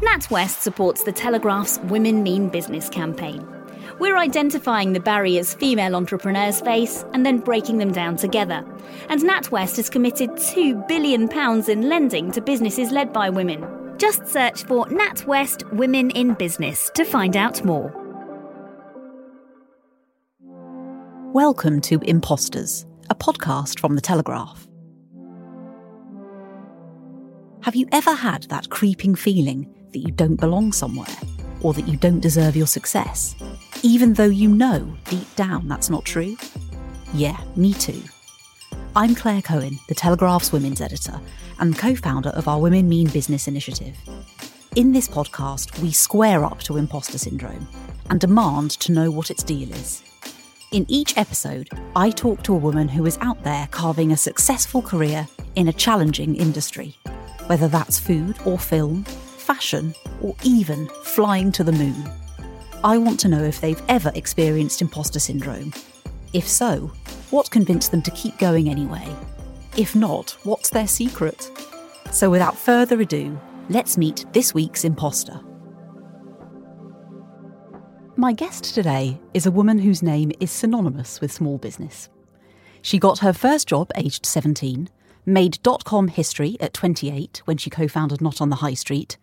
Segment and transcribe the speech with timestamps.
[0.00, 3.46] NatWest supports the Telegraph's Women Mean Business campaign.
[3.98, 8.64] We're identifying the barriers female entrepreneurs face and then breaking them down together.
[9.10, 11.28] And NatWest has committed £2 billion
[11.68, 13.62] in lending to businesses led by women.
[13.98, 17.94] Just search for NatWest Women in Business to find out more.
[21.34, 24.66] Welcome to Imposters, a podcast from The Telegraph.
[27.62, 31.16] Have you ever had that creeping feeling that you don't belong somewhere
[31.62, 33.34] or that you don't deserve your success,
[33.82, 36.36] even though you know deep down that's not true?
[37.12, 38.02] Yeah, me too.
[38.96, 41.20] I'm Claire Cohen, the Telegraph's women's editor
[41.58, 43.96] and co founder of our Women Mean Business initiative.
[44.76, 47.66] In this podcast, we square up to imposter syndrome
[48.08, 50.02] and demand to know what its deal is.
[50.72, 54.80] In each episode, I talk to a woman who is out there carving a successful
[54.80, 56.96] career in a challenging industry,
[57.48, 59.04] whether that's food or film,
[59.54, 62.08] fashion, or even flying to the moon.
[62.84, 65.72] I want to know if they've ever experienced imposter syndrome.
[66.32, 66.92] If so,
[67.30, 69.08] what convinced them to keep going anyway?
[69.76, 71.50] If not, what's their secret?
[72.12, 75.40] So without further ado, let's meet this week's imposter.
[78.14, 82.08] My guest today is a woman whose name is synonymous with small business.
[82.82, 84.88] She got her first job aged 17,
[85.26, 89.18] made dot com history at 28 when she co founded Not on the High Street,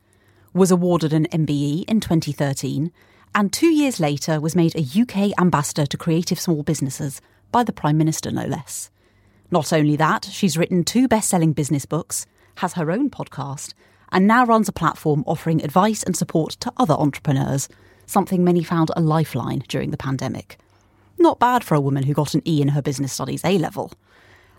[0.58, 2.92] was awarded an MBE in 2013,
[3.36, 7.72] and two years later was made a UK ambassador to creative small businesses by the
[7.72, 8.90] Prime Minister, no less.
[9.52, 12.26] Not only that, she's written two best selling business books,
[12.56, 13.76] has her own podcast,
[14.12, 17.70] and now runs a platform offering advice and support to other entrepreneurs,
[18.08, 20.58] something many found a lifeline during the pandemic.
[21.20, 23.92] Not bad for a woman who got an E in her business studies A level.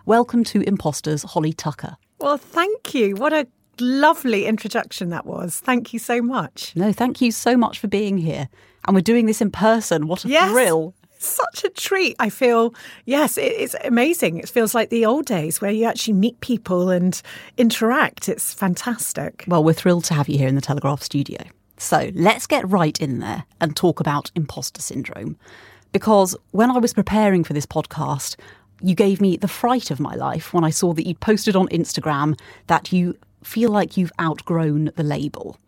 [0.07, 1.97] Welcome to Imposters, Holly Tucker.
[2.21, 3.17] Well, thank you.
[3.17, 3.49] What a
[3.81, 5.61] lovely introduction that was.
[5.61, 6.73] Thank you so much.
[6.77, 8.49] No, thank you so much for being here.
[8.87, 10.07] And we're doing this in person.
[10.07, 10.51] What a yes.
[10.51, 10.95] thrill.
[11.19, 12.15] Such a treat.
[12.21, 12.75] I feel,
[13.05, 14.39] yes, it's amazing.
[14.39, 17.21] It feels like the old days where you actually meet people and
[17.57, 18.29] interact.
[18.29, 19.45] It's fantastic.
[19.49, 21.39] Well, we're thrilled to have you here in the Telegraph studio.
[21.77, 25.37] So let's get right in there and talk about imposter syndrome.
[25.93, 28.37] Because when I was preparing for this podcast,
[28.81, 31.69] you gave me the fright of my life when I saw that you'd posted on
[31.69, 35.59] Instagram that you feel like you've outgrown the label.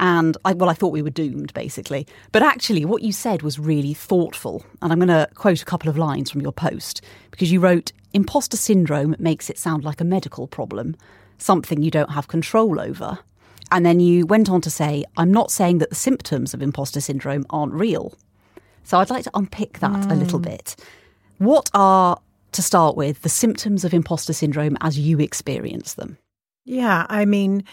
[0.00, 2.06] And I, well, I thought we were doomed, basically.
[2.32, 4.64] But actually, what you said was really thoughtful.
[4.82, 7.00] And I'm going to quote a couple of lines from your post
[7.30, 10.96] because you wrote Imposter syndrome makes it sound like a medical problem,
[11.38, 13.18] something you don't have control over.
[13.72, 17.00] And then you went on to say, I'm not saying that the symptoms of imposter
[17.00, 18.14] syndrome aren't real.
[18.84, 20.12] So I'd like to unpick that mm.
[20.12, 20.44] a little mm.
[20.44, 20.76] bit.
[21.38, 22.20] What are,
[22.52, 26.18] to start with, the symptoms of imposter syndrome as you experience them?
[26.64, 27.64] Yeah, I mean,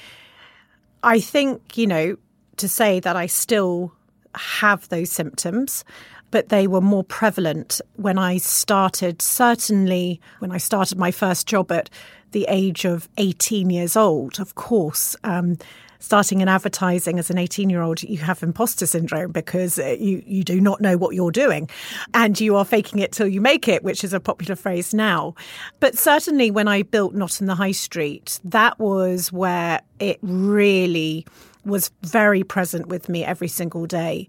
[1.03, 2.18] I think, you know,
[2.57, 3.94] to say that I still
[4.35, 5.84] have those symptoms,
[6.29, 11.71] but they were more prevalent when I started, certainly when I started my first job
[11.71, 11.89] at
[12.31, 14.39] the age of 18 years old.
[14.39, 15.57] Of course, um,
[16.01, 20.21] starting in advertising as an 18 year old, you have imposter syndrome because uh, you,
[20.25, 21.69] you do not know what you're doing
[22.13, 25.33] and you are faking it till you make it, which is a popular phrase now.
[25.80, 31.25] But certainly when I built Not on the High Street, that was where it really
[31.63, 34.27] was very present with me every single day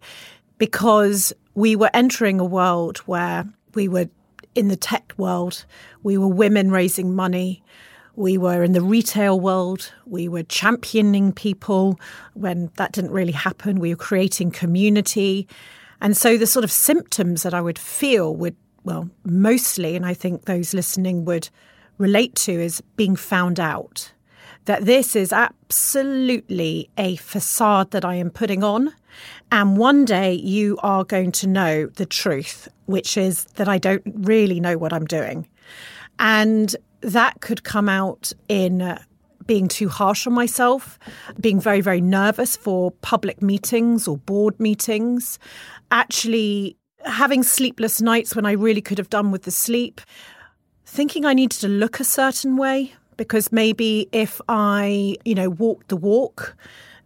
[0.59, 4.09] because we were entering a world where we were
[4.55, 5.65] in the tech world,
[6.03, 7.63] we were women raising money.
[8.15, 9.93] We were in the retail world.
[10.05, 11.99] We were championing people
[12.35, 13.81] when that didn't really happen.
[13.81, 15.49] We were creating community.
[16.01, 20.15] And so the sort of symptoms that I would feel would, well, mostly, and I
[20.15, 21.49] think those listening would
[21.97, 24.13] relate to, is being found out.
[24.67, 28.93] That this is absolutely a facade that I am putting on.
[29.51, 34.03] And one day you are going to know the truth, which is that I don't
[34.07, 35.49] really know what I'm doing.
[36.19, 39.03] And that could come out in uh,
[39.47, 40.99] being too harsh on myself,
[41.41, 45.39] being very, very nervous for public meetings or board meetings,
[45.91, 50.01] actually having sleepless nights when I really could have done with the sleep,
[50.87, 55.89] thinking I needed to look a certain way because maybe if I, you know, walked
[55.89, 56.57] the walk,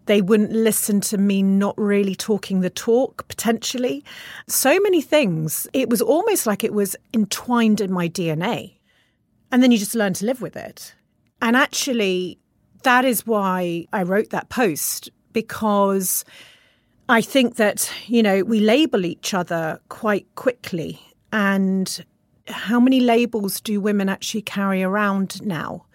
[0.06, 4.04] they wouldn't listen to me not really talking the talk potentially.
[4.46, 5.66] So many things.
[5.72, 8.75] It was almost like it was entwined in my DNA.
[9.50, 10.94] And then you just learn to live with it.
[11.40, 12.38] And actually,
[12.82, 16.24] that is why I wrote that post because
[17.08, 21.00] I think that, you know, we label each other quite quickly.
[21.32, 22.04] And
[22.48, 25.86] how many labels do women actually carry around now?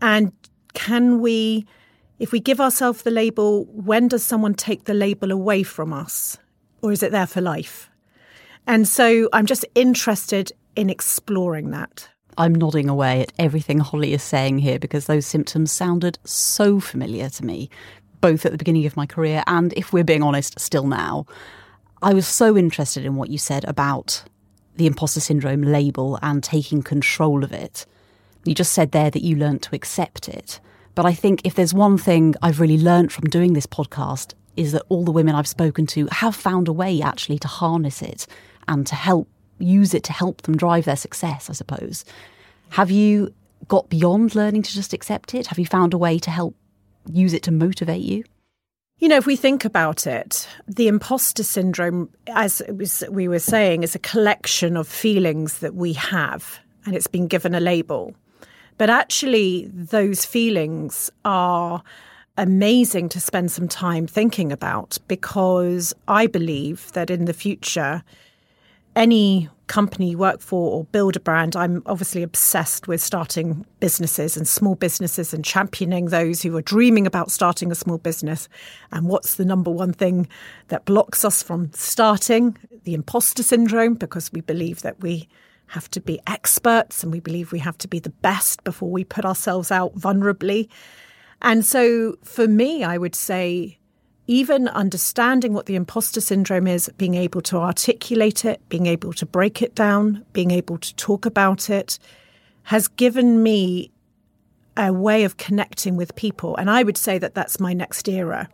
[0.00, 0.32] And
[0.74, 1.66] can we,
[2.18, 6.36] if we give ourselves the label, when does someone take the label away from us?
[6.82, 7.90] Or is it there for life?
[8.66, 12.08] And so I'm just interested in exploring that.
[12.38, 17.28] I'm nodding away at everything Holly is saying here because those symptoms sounded so familiar
[17.30, 17.70] to me,
[18.20, 21.26] both at the beginning of my career and, if we're being honest, still now.
[22.02, 24.24] I was so interested in what you said about
[24.76, 27.84] the imposter syndrome label and taking control of it.
[28.44, 30.60] You just said there that you learned to accept it.
[30.94, 34.72] But I think if there's one thing I've really learned from doing this podcast is
[34.72, 38.26] that all the women I've spoken to have found a way actually to harness it
[38.66, 39.28] and to help
[39.60, 42.04] use it to help them drive their success, I suppose.
[42.70, 43.32] Have you
[43.68, 45.46] got beyond learning to just accept it?
[45.48, 46.54] Have you found a way to help
[47.10, 48.24] use it to motivate you?
[48.98, 52.60] You know, if we think about it, the imposter syndrome, as
[53.10, 57.54] we were saying, is a collection of feelings that we have, and it's been given
[57.54, 58.14] a label.
[58.76, 61.82] But actually, those feelings are
[62.36, 68.02] amazing to spend some time thinking about because I believe that in the future,
[68.96, 74.46] any company work for or build a brand, I'm obviously obsessed with starting businesses and
[74.46, 78.48] small businesses and championing those who are dreaming about starting a small business.
[78.90, 80.28] And what's the number one thing
[80.68, 82.56] that blocks us from starting?
[82.84, 85.28] The imposter syndrome, because we believe that we
[85.68, 89.04] have to be experts and we believe we have to be the best before we
[89.04, 90.68] put ourselves out vulnerably.
[91.42, 93.78] And so for me, I would say
[94.30, 99.26] even understanding what the imposter syndrome is, being able to articulate it, being able to
[99.26, 101.98] break it down, being able to talk about it,
[102.62, 103.90] has given me
[104.76, 106.54] a way of connecting with people.
[106.58, 108.48] And I would say that that's my next era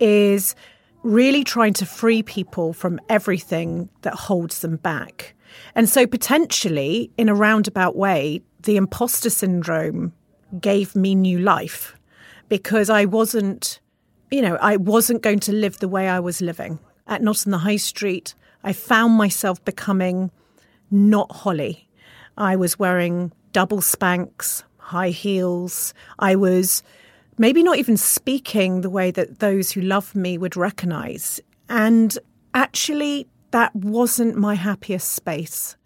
[0.00, 0.56] is
[1.04, 5.36] really trying to free people from everything that holds them back.
[5.76, 10.14] And so potentially in a roundabout way, the imposter syndrome
[10.60, 11.96] gave me new life
[12.48, 13.78] because I wasn't
[14.32, 16.78] you know, I wasn't going to live the way I was living.
[17.06, 18.34] At Not on the High Street,
[18.64, 20.30] I found myself becoming
[20.90, 21.88] not Holly.
[22.38, 25.92] I was wearing double Spanx, high heels.
[26.18, 26.82] I was
[27.36, 31.38] maybe not even speaking the way that those who love me would recognize.
[31.68, 32.18] And
[32.54, 35.76] actually, that wasn't my happiest space.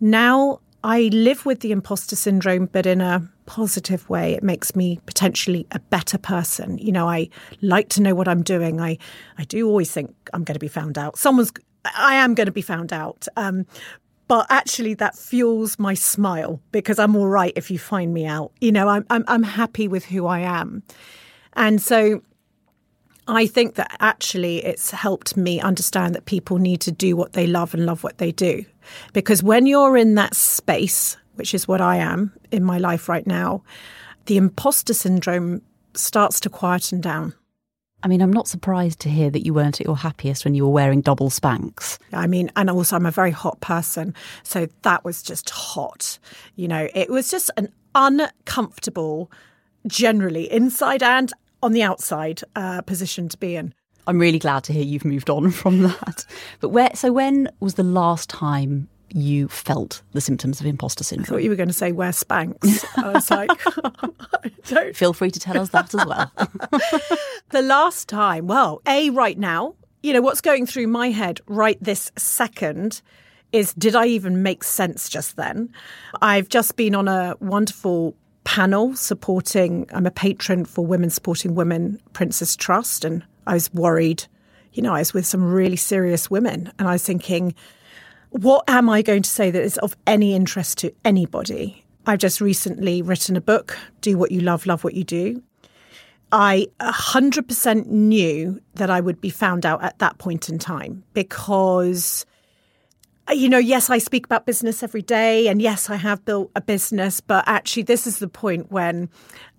[0.00, 4.34] Now I live with the imposter syndrome, but in a positive way.
[4.34, 6.78] It makes me potentially a better person.
[6.78, 7.28] You know, I
[7.60, 8.80] like to know what I'm doing.
[8.80, 8.98] I,
[9.38, 11.18] I do always think I'm going to be found out.
[11.18, 11.52] Someone's,
[11.96, 13.26] I am going to be found out.
[13.36, 13.66] Um,
[14.28, 18.52] but actually, that fuels my smile because I'm all right if you find me out.
[18.60, 20.82] You know, I'm, I'm, I'm happy with who I am.
[21.54, 22.22] And so
[23.28, 27.46] I think that actually it's helped me understand that people need to do what they
[27.46, 28.64] love and love what they do.
[29.12, 33.26] Because when you're in that space which is what I am in my life right
[33.26, 33.62] now,
[34.26, 35.62] the imposter syndrome
[35.94, 37.34] starts to quieten down.
[38.04, 40.64] I mean, I'm not surprised to hear that you weren't at your happiest when you
[40.64, 41.98] were wearing double Spanx.
[42.12, 44.14] I mean, and also I'm a very hot person.
[44.42, 46.18] So that was just hot.
[46.56, 49.30] You know, it was just an uncomfortable,
[49.86, 53.72] generally inside and on the outside uh, position to be in.
[54.08, 56.26] I'm really glad to hear you've moved on from that.
[56.60, 61.24] But where, so when was the last time you felt the symptoms of imposter syndrome.
[61.24, 62.84] I thought you were going to say wear Spanx.
[62.96, 63.50] I was like,
[64.68, 64.96] don't.
[64.96, 66.32] Feel free to tell us that as well.
[67.50, 71.78] the last time, well, A, right now, you know, what's going through my head right
[71.80, 73.02] this second
[73.52, 75.72] is did I even make sense just then?
[76.20, 82.00] I've just been on a wonderful panel supporting, I'm a patron for Women Supporting Women
[82.12, 84.26] Prince's Trust, and I was worried
[84.72, 87.54] you know, I was with some really serious women and I was thinking,
[88.32, 91.84] what am I going to say that is of any interest to anybody?
[92.06, 95.42] I've just recently written a book, Do What You Love, Love What You Do.
[96.32, 102.24] I 100% knew that I would be found out at that point in time because
[103.30, 106.60] you know, yes, I speak about business every day, and yes, I have built a
[106.60, 109.08] business, but actually, this is the point when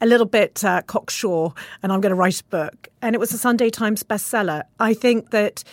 [0.01, 3.33] a little bit uh, cocksure, and I'm going to write a book, and it was
[3.33, 4.63] a Sunday Times bestseller.
[4.79, 5.63] I think that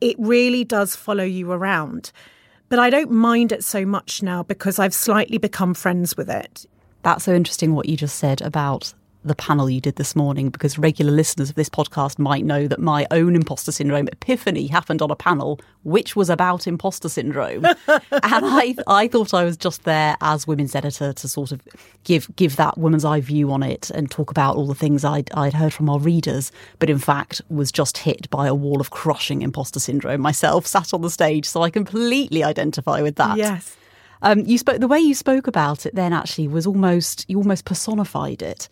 [0.00, 2.12] it really does follow you around,
[2.72, 6.64] but I don't mind it so much now because I've slightly become friends with it.
[7.02, 10.78] That's so interesting what you just said about the panel you did this morning because
[10.78, 15.10] regular listeners of this podcast might know that my own imposter syndrome epiphany happened on
[15.10, 20.16] a panel which was about imposter syndrome and I I thought I was just there
[20.20, 21.60] as women's editor to sort of
[22.04, 25.30] give give that woman's eye view on it and talk about all the things I'd,
[25.34, 28.90] I'd heard from our readers but in fact was just hit by a wall of
[28.90, 33.76] crushing imposter syndrome myself sat on the stage so I completely identify with that Yes.
[34.22, 37.64] um, you spoke the way you spoke about it then actually was almost you almost
[37.64, 38.68] personified it.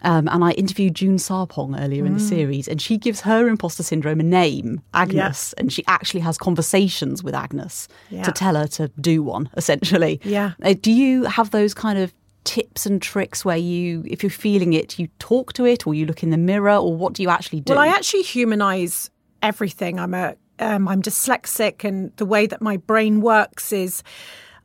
[0.00, 3.82] Um, and I interviewed June Sarpong earlier in the series, and she gives her imposter
[3.84, 8.22] syndrome a name, Agnes, and she actually has conversations with Agnes Yeah.
[8.24, 10.20] to tell her to do one, essentially.
[10.24, 10.52] Yeah.
[10.62, 12.12] Uh, do you have those kind of
[12.44, 16.04] tips and tricks where you, if you're feeling it, you talk to it, or you
[16.06, 17.72] look in the mirror, or what do you actually do?
[17.72, 19.08] Well, I actually humanize
[19.42, 20.00] everything.
[20.00, 24.02] I'm a um, I'm dyslexic, and the way that my brain works is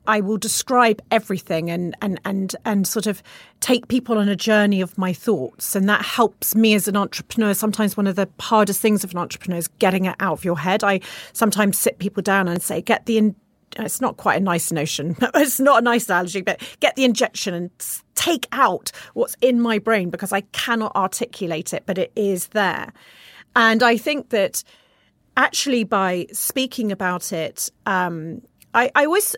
[0.07, 3.21] I will describe everything and and and and sort of
[3.59, 7.53] take people on a journey of my thoughts, and that helps me as an entrepreneur.
[7.53, 10.57] Sometimes one of the hardest things of an entrepreneur is getting it out of your
[10.57, 10.83] head.
[10.83, 11.01] I
[11.33, 13.35] sometimes sit people down and say, "Get the." In-
[13.77, 15.15] it's not quite a nice notion.
[15.35, 17.69] It's not a nice analogy, but get the injection and
[18.15, 22.93] take out what's in my brain because I cannot articulate it, but it is there.
[23.55, 24.63] And I think that
[25.35, 28.41] actually by speaking about it, um,
[28.73, 29.35] I, I always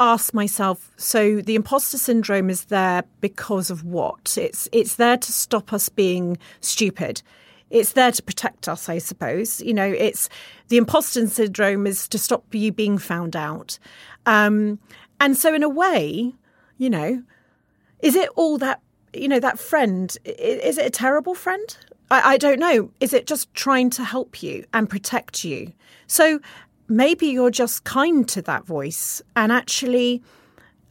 [0.00, 4.36] ask myself so the imposter syndrome is there because of what?
[4.38, 7.22] It's it's there to stop us being stupid.
[7.70, 9.60] It's there to protect us i suppose.
[9.60, 10.28] You know it's
[10.68, 13.78] the imposter syndrome is to stop you being found out.
[14.26, 14.78] Um,
[15.20, 16.34] and so in a way
[16.78, 17.22] you know
[18.00, 18.80] is it all that
[19.12, 21.76] you know that friend is it a terrible friend?
[22.10, 22.90] I, I don't know.
[23.00, 25.72] Is it just trying to help you and protect you?
[26.06, 26.40] So
[26.92, 30.22] maybe you're just kind to that voice and actually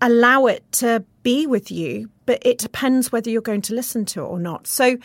[0.01, 4.21] allow it to be with you but it depends whether you're going to listen to
[4.21, 4.97] it or not so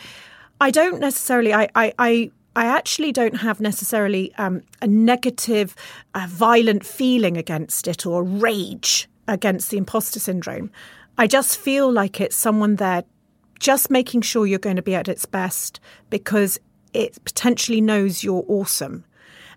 [0.59, 5.75] i don't necessarily i i, I I actually don't have necessarily um, a negative,
[6.15, 10.71] uh, violent feeling against it or rage against the imposter syndrome.
[11.19, 13.03] I just feel like it's someone there
[13.59, 16.59] just making sure you're going to be at its best because
[16.93, 19.05] it potentially knows you're awesome.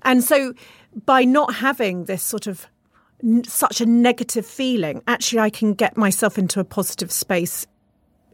[0.02, 0.52] And so
[1.06, 2.66] by not having this sort of
[3.22, 7.66] n- such a negative feeling, actually I can get myself into a positive space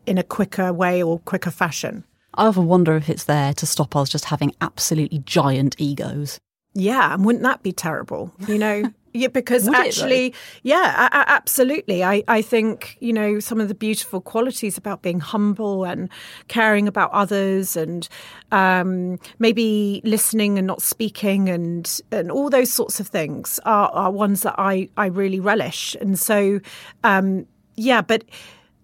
[0.06, 2.04] in a quicker way or quicker fashion.
[2.34, 6.38] I often wonder if it's there to stop us just having absolutely giant egos.
[6.74, 8.32] Yeah, and wouldn't that be terrible?
[8.46, 12.04] You know, yeah, because Would actually, yeah, a- absolutely.
[12.04, 16.08] I, I think you know some of the beautiful qualities about being humble and
[16.48, 18.08] caring about others, and
[18.52, 24.10] um, maybe listening and not speaking, and and all those sorts of things are, are
[24.10, 25.96] ones that I I really relish.
[26.00, 26.60] And so,
[27.02, 27.46] um,
[27.76, 28.24] yeah, but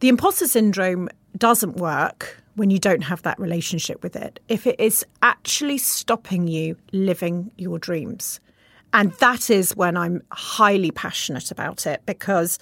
[0.01, 4.41] the imposter syndrome doesn't work when you don't have that relationship with it.
[4.49, 8.41] If it is actually stopping you living your dreams.
[8.93, 12.59] And that is when I'm highly passionate about it because,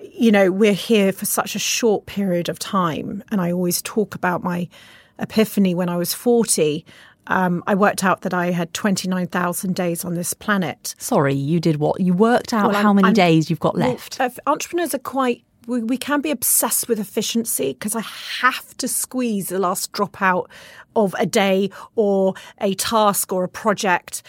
[0.00, 3.24] you know, we're here for such a short period of time.
[3.30, 4.68] And I always talk about my
[5.18, 6.84] epiphany when I was 40.
[7.28, 10.94] Um, I worked out that I had 29,000 days on this planet.
[10.98, 12.00] Sorry, you did what?
[12.00, 14.20] You worked out Well, how I'm- many I'm- days you've got left.
[14.20, 15.42] uh, entrepreneurs are quite.
[15.66, 18.02] We, we can be obsessed with efficiency because I
[18.40, 20.48] have to squeeze the last drop out
[20.94, 24.22] of a day or a task or a project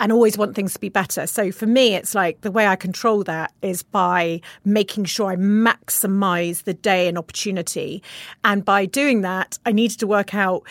[0.00, 1.26] and always want things to be better.
[1.26, 5.36] So for me, it's like the way I control that is by making sure I
[5.36, 8.02] maximize the day and opportunity.
[8.44, 10.62] And by doing that, I needed to work out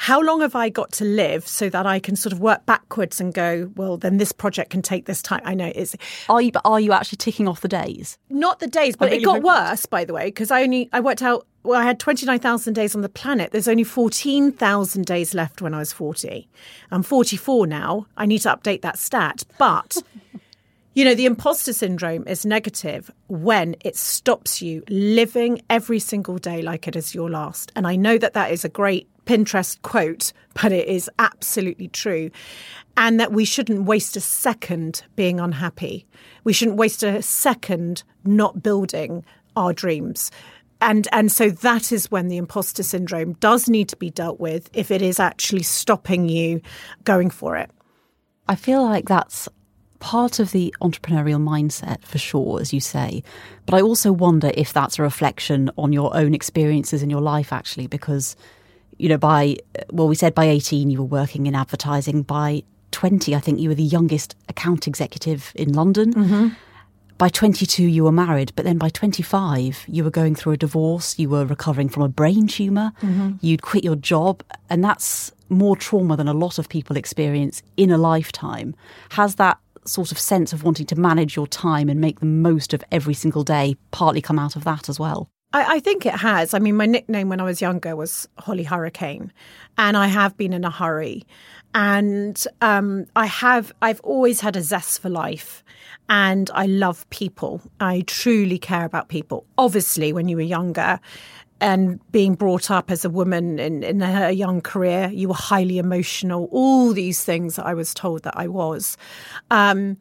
[0.00, 3.20] how long have I got to live so that I can sort of work backwards
[3.20, 5.40] and go, well, then this project can take this time.
[5.44, 5.96] I know it's
[6.28, 6.52] Are you?
[6.52, 8.16] But are you actually ticking off the days?
[8.30, 11.00] not the days, but really it got worse, by the way, because I only I
[11.00, 11.48] worked out.
[11.64, 13.50] Well, I had twenty nine thousand days on the planet.
[13.50, 16.48] There's only fourteen thousand days left when I was forty.
[16.92, 18.06] I'm forty four now.
[18.16, 19.96] I need to update that stat, but.
[20.94, 26.60] You know, the imposter syndrome is negative when it stops you living every single day
[26.60, 27.70] like it is your last.
[27.76, 32.30] And I know that that is a great Pinterest quote, but it is absolutely true.
[32.96, 36.06] And that we shouldn't waste a second being unhappy.
[36.44, 40.30] We shouldn't waste a second not building our dreams.
[40.80, 44.70] And and so that is when the imposter syndrome does need to be dealt with
[44.72, 46.62] if it is actually stopping you
[47.04, 47.70] going for it.
[48.48, 49.48] I feel like that's
[49.98, 53.22] part of the entrepreneurial mindset for sure, as you say.
[53.66, 57.52] But I also wonder if that's a reflection on your own experiences in your life,
[57.52, 58.36] actually, because,
[58.98, 59.56] you know, by,
[59.90, 62.22] well, we said by 18 you were working in advertising.
[62.22, 66.12] By 20, I think you were the youngest account executive in London.
[66.12, 66.48] Mm-hmm.
[67.16, 71.18] By 22, you were married, but then by 25, you were going through a divorce,
[71.18, 73.32] you were recovering from a brain tumor, mm-hmm.
[73.40, 77.90] you'd quit your job, and that's more trauma than a lot of people experience in
[77.90, 78.74] a lifetime.
[79.10, 82.72] Has that sort of sense of wanting to manage your time and make the most
[82.72, 85.28] of every single day partly come out of that as well?
[85.52, 86.52] I, I, think it has.
[86.52, 89.32] I mean, my nickname when I was younger was Holly Hurricane,
[89.78, 91.24] and I have been in a hurry.
[91.74, 95.62] And um, I have, I've always had a zest for life,
[96.08, 97.62] and I love people.
[97.80, 99.46] I truly care about people.
[99.56, 101.00] Obviously, when you were younger,
[101.60, 105.78] and being brought up as a woman in, in her young career, you were highly
[105.78, 108.96] emotional, all these things I was told that I was.
[109.50, 109.96] Um,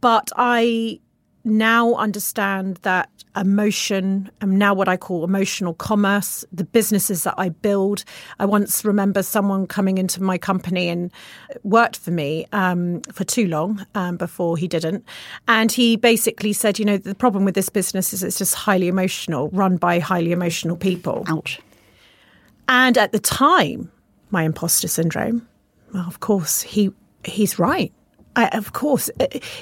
[0.00, 1.00] but I
[1.44, 7.50] now understand that emotion and now what I call emotional commerce, the businesses that I
[7.50, 8.04] build.
[8.38, 11.12] I once remember someone coming into my company and
[11.62, 15.04] worked for me um, for too long um, before he didn't.
[15.48, 18.88] And he basically said, you know, the problem with this business is it's just highly
[18.88, 21.24] emotional, run by highly emotional people.
[21.28, 21.60] Ouch.
[22.68, 23.90] And at the time,
[24.30, 25.46] my imposter syndrome,
[25.92, 26.90] well, of course, he
[27.24, 27.92] he's right.
[28.36, 29.10] I, of course,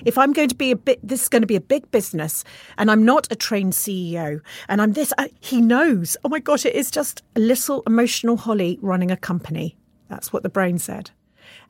[0.05, 2.45] if I'm going to be a bit, this is going to be a big business,
[2.79, 5.13] and I'm not a trained CEO, and I'm this.
[5.19, 6.17] I, he knows.
[6.25, 9.77] Oh my gosh, it is just a little emotional Holly running a company.
[10.09, 11.11] That's what the brain said.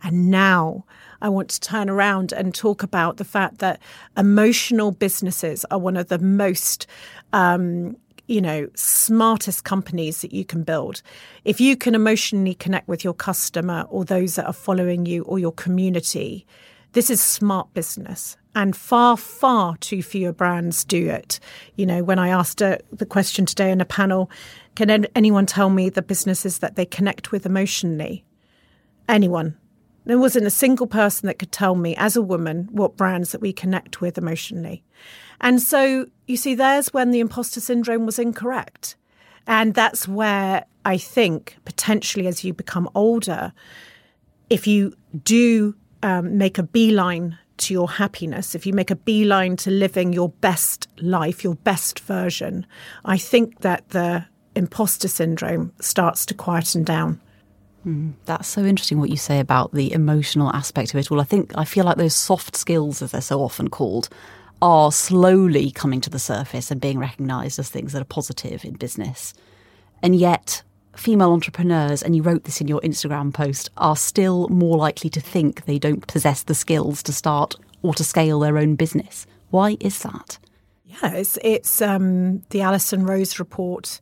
[0.05, 0.85] And now
[1.21, 3.81] I want to turn around and talk about the fact that
[4.17, 6.87] emotional businesses are one of the most
[7.33, 11.03] um, you know, smartest companies that you can build.
[11.45, 15.39] If you can emotionally connect with your customer or those that are following you or
[15.39, 16.47] your community,
[16.93, 18.37] this is smart business.
[18.55, 21.41] And far, far too few brands do it.
[21.77, 24.31] You know, when I asked uh, the question today in a panel,
[24.75, 28.25] can anyone tell me the businesses that they connect with emotionally?
[29.09, 29.57] Anyone.
[30.05, 33.41] There wasn't a single person that could tell me, as a woman, what brands that
[33.41, 34.83] we connect with emotionally.
[35.41, 38.97] And so, you see, there's when the imposter syndrome was incorrect.
[39.47, 43.53] And that's where I think potentially as you become older,
[44.51, 49.57] if you do um, make a beeline to your happiness, if you make a beeline
[49.57, 52.67] to living your best life, your best version,
[53.05, 57.21] I think that the imposter syndrome starts to quieten down.
[57.87, 61.21] Mm, that's so interesting what you say about the emotional aspect of it all.
[61.21, 64.09] I think I feel like those soft skills, as they're so often called,
[64.61, 68.75] are slowly coming to the surface and being recognised as things that are positive in
[68.75, 69.35] business.
[70.03, 70.63] And yet,
[70.97, 75.21] female entrepreneurs, and you wrote this in your Instagram post, are still more likely to
[75.21, 79.27] think they don't possess the skills to start or to scale their own business.
[79.51, 80.39] Why is that?
[80.85, 84.01] Yeah, it's, it's um, the Alison Rose report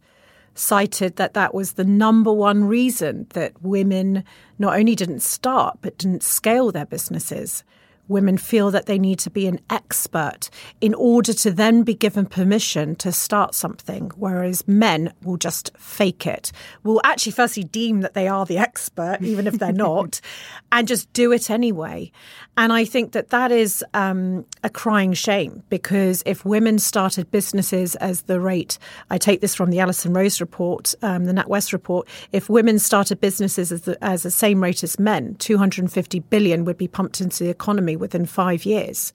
[0.55, 4.25] cited that that was the number one reason that women
[4.59, 7.65] not only didn't start but didn't scale their businesses
[8.11, 12.27] women feel that they need to be an expert in order to then be given
[12.27, 16.51] permission to start something, whereas men will just fake it,
[16.83, 20.21] will actually firstly deem that they are the expert, even if they're not,
[20.73, 22.11] and just do it anyway.
[22.57, 27.95] And I think that that is um, a crying shame because if women started businesses
[27.97, 32.09] as the rate, I take this from the Alison Rose report, um, the NatWest report,
[32.33, 36.77] if women started businesses as the, as the same rate as men, 250 billion would
[36.77, 39.13] be pumped into the economy within five years.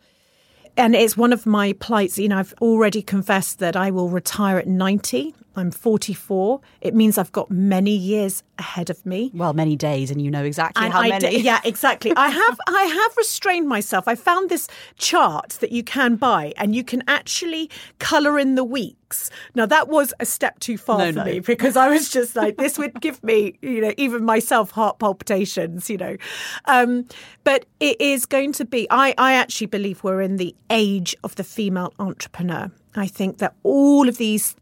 [0.78, 2.17] And it's one of my plights.
[2.17, 5.34] You know, I've already confessed that I will retire at 90.
[5.56, 6.60] I'm 44.
[6.82, 9.32] It means I've got many years ahead of me.
[9.34, 11.30] Well, many days, and you know exactly and how I many.
[11.30, 12.12] D- yeah, exactly.
[12.15, 14.08] I have I have restrained myself.
[14.08, 18.63] I found this chart that you can buy, and you can actually colour in the
[18.63, 19.30] weeks.
[19.54, 21.26] Now that was a step too far no, for no.
[21.26, 25.00] me because I was just like, this would give me, you know, even myself heart
[25.00, 25.89] palpitations.
[25.89, 26.18] You know,
[26.65, 27.06] um,
[27.44, 28.88] but it is going to be.
[28.89, 32.72] I I actually believe we're in the age of the female entrepreneur.
[32.96, 34.56] I think that all of these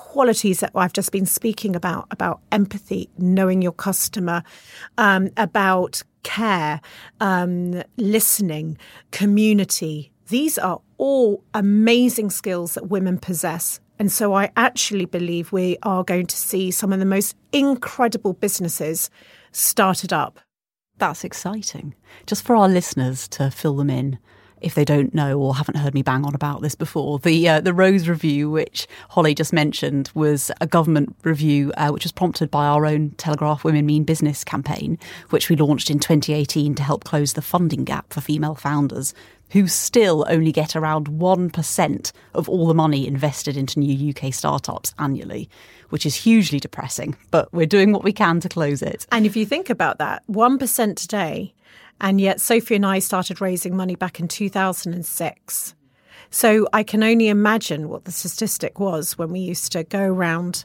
[0.00, 4.42] qualities that I've just been speaking about about empathy, knowing your customer,
[4.96, 6.80] um, about care,
[7.20, 8.78] um, listening,
[9.12, 10.10] community.
[10.28, 13.78] These are all amazing skills that women possess.
[13.98, 18.32] And so I actually believe we are going to see some of the most incredible
[18.32, 19.10] businesses
[19.52, 20.40] started up.
[20.96, 21.94] That's exciting.
[22.26, 24.18] Just for our listeners to fill them in,
[24.60, 27.60] if they don't know or haven't heard me bang on about this before, the uh,
[27.60, 32.50] the Rose Review, which Holly just mentioned, was a government review uh, which was prompted
[32.50, 34.98] by our own Telegraph Women Mean Business campaign,
[35.30, 39.14] which we launched in 2018 to help close the funding gap for female founders
[39.50, 44.94] who still only get around 1% of all the money invested into new UK startups
[44.98, 45.48] annually,
[45.90, 47.16] which is hugely depressing.
[47.30, 49.06] But we're doing what we can to close it.
[49.10, 51.52] And if you think about that, 1% today
[52.00, 55.74] and yet, Sophie and I started raising money back in 2006.
[56.30, 60.64] So I can only imagine what the statistic was when we used to go around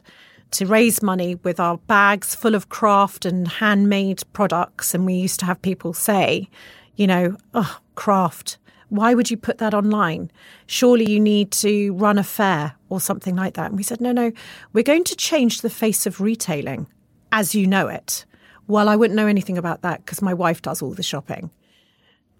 [0.52, 4.94] to raise money with our bags full of craft and handmade products.
[4.94, 6.48] And we used to have people say,
[6.94, 8.58] you know, oh, craft.
[8.88, 10.30] Why would you put that online?
[10.66, 13.66] Surely you need to run a fair or something like that.
[13.66, 14.30] And we said, no, no,
[14.72, 16.86] we're going to change the face of retailing
[17.32, 18.24] as you know it.
[18.68, 21.50] Well, I wouldn't know anything about that because my wife does all the shopping.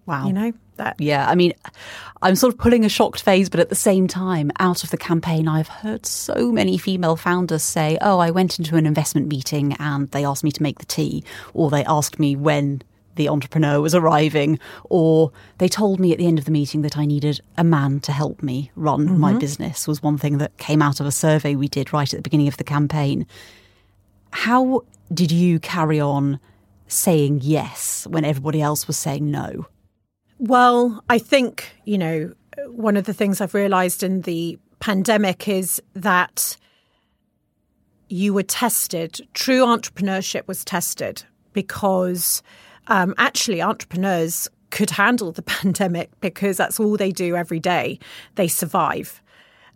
[0.06, 0.26] Wow.
[0.26, 0.96] You know, that.
[1.00, 1.28] Yeah.
[1.28, 1.52] I mean,
[2.22, 4.96] I'm sort of pulling a shocked face, but at the same time, out of the
[4.96, 9.74] campaign, I've heard so many female founders say, Oh, I went into an investment meeting
[9.80, 12.82] and they asked me to make the tea, or they asked me when
[13.16, 16.96] the entrepreneur was arriving, or they told me at the end of the meeting that
[16.98, 19.18] I needed a man to help me run mm-hmm.
[19.18, 22.18] my business, was one thing that came out of a survey we did right at
[22.18, 23.26] the beginning of the campaign.
[24.36, 24.82] How
[25.14, 26.38] did you carry on
[26.88, 29.66] saying yes when everybody else was saying no?
[30.38, 32.34] Well, I think, you know,
[32.66, 36.58] one of the things I've realized in the pandemic is that
[38.10, 39.26] you were tested.
[39.32, 42.42] True entrepreneurship was tested because
[42.88, 47.98] um, actually entrepreneurs could handle the pandemic because that's all they do every day.
[48.34, 49.22] They survive.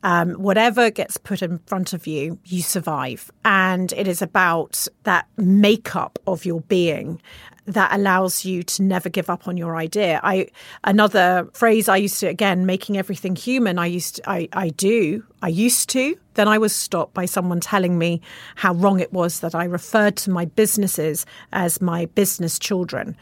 [0.02, 3.30] Um, whatever gets put in front of you, you survive.
[3.44, 7.20] And it is about that makeup of your being
[7.66, 10.20] that allows you to never give up on your idea.
[10.22, 10.48] I
[10.84, 13.78] another phrase I used to again making everything human.
[13.78, 17.60] I used to, I I do I used to then I was stopped by someone
[17.60, 18.20] telling me
[18.54, 23.16] how wrong it was that I referred to my businesses as my business children.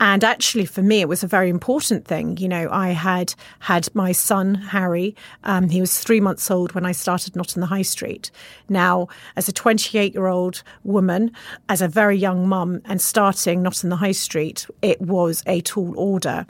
[0.00, 2.36] And actually, for me, it was a very important thing.
[2.38, 6.84] You know, I had had my son, Harry, um, he was three months old when
[6.84, 8.32] I started Not on the High Street.
[8.68, 11.30] Now, as a 28 year old woman,
[11.68, 15.60] as a very young mum, and starting Not in the High Street, it was a
[15.60, 16.46] tall order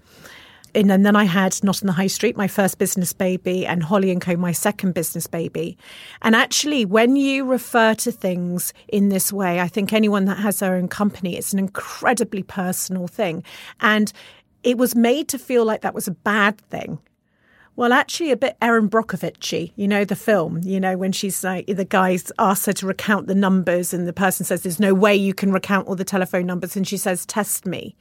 [0.75, 4.11] and then I had Not on the High Street, my first business baby, and Holly
[4.11, 5.79] and Co, my second business baby.
[6.23, 10.59] And actually, when you refer to things in this way, I think anyone that has
[10.59, 13.45] their own company, it's an incredibly personal thing.
[13.81, 14.13] And
[14.63, 16.99] it was made to feel like that was a bad thing.
[17.77, 21.67] Well, actually, a bit Erin Brockovich you know, the film, you know, when she's like,
[21.67, 25.17] the guys ask her to recount the numbers, and the person says, There's no way
[25.17, 26.77] you can recount all the telephone numbers.
[26.77, 27.97] And she says, Test me.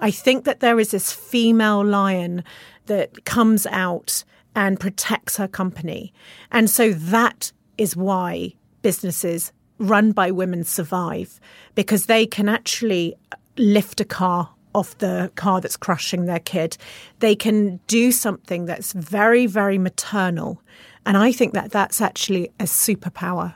[0.00, 2.42] I think that there is this female lion
[2.86, 6.12] that comes out and protects her company.
[6.50, 11.40] And so that is why businesses run by women survive
[11.76, 13.14] because they can actually
[13.56, 16.76] lift a car off the car that's crushing their kid.
[17.20, 20.62] They can do something that's very, very maternal.
[21.06, 23.54] And I think that that's actually a superpower.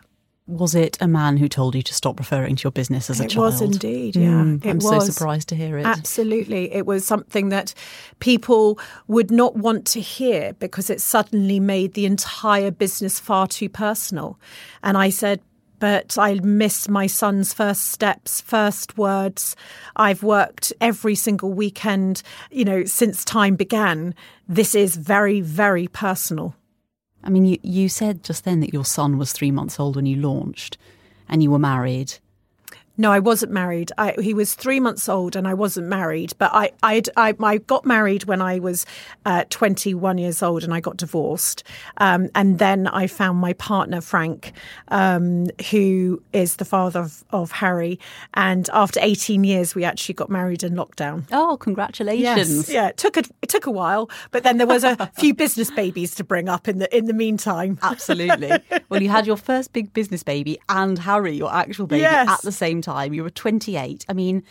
[0.49, 3.25] Was it a man who told you to stop referring to your business as a
[3.25, 3.45] it child?
[3.45, 4.29] It was indeed, yeah.
[4.29, 4.89] Mm, I'm was.
[4.89, 5.87] so surprised to hear it.
[5.87, 6.73] Absolutely.
[6.73, 7.75] It was something that
[8.19, 13.69] people would not want to hear because it suddenly made the entire business far too
[13.69, 14.39] personal.
[14.83, 15.41] And I said,
[15.83, 19.57] but I miss my son's first steps, first words.
[19.97, 24.15] I've worked every single weekend, you know, since time began.
[24.49, 26.55] This is very, very personal.
[27.25, 30.07] I mean, you, you said just then that your son was three months old when
[30.07, 30.79] you launched
[31.29, 32.15] and you were married.
[32.99, 33.91] No, I wasn't married.
[33.97, 36.35] I, he was three months old, and I wasn't married.
[36.37, 38.85] But I, I, I got married when I was
[39.25, 41.65] uh, 21 years old, and I got divorced.
[41.97, 44.53] Um, and then I found my partner Frank,
[44.89, 47.99] um, who is the father of, of, Harry.
[48.35, 51.25] And after 18 years, we actually got married in lockdown.
[51.33, 52.69] Oh, congratulations!
[52.69, 52.69] Yes.
[52.69, 55.71] Yeah, it took a it took a while, but then there was a few business
[55.71, 57.79] babies to bring up in the in the meantime.
[57.83, 58.53] Absolutely.
[58.91, 62.29] well, you had your first big business baby and Harry, your actual baby, yes.
[62.29, 63.15] at the same time.
[63.15, 64.05] You were 28.
[64.09, 64.43] I mean,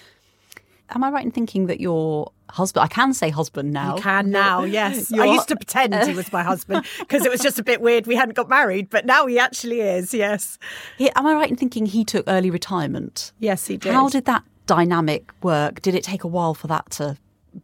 [0.90, 3.96] am I right in thinking that your husband, I can say husband now.
[3.96, 5.12] You can now, yes.
[5.18, 8.08] I used to pretend he was my husband because it was just a bit weird.
[8.08, 10.60] We hadn't got married, but now he actually is, yes.
[10.98, 13.32] He, am I right in thinking he took early retirement?
[13.40, 13.94] Yes, he did.
[13.94, 15.82] How did that dynamic work?
[15.82, 17.18] Did it take a while for that to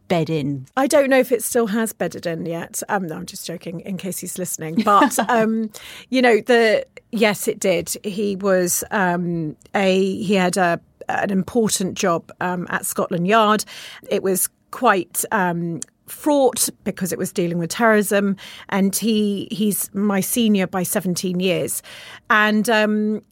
[0.08, 0.66] bed in?
[0.76, 2.82] I don't know if it still has bedded in yet.
[2.88, 4.82] Um, no, I'm just joking in case he's listening.
[4.82, 5.70] But um,
[6.10, 7.96] you know, the yes, it did.
[8.04, 13.64] He was um, a he had a an important job um, at Scotland Yard.
[14.10, 18.36] It was quite um, fraught because it was dealing with terrorism
[18.68, 21.82] and he he's my senior by 17 years
[22.30, 23.22] and um,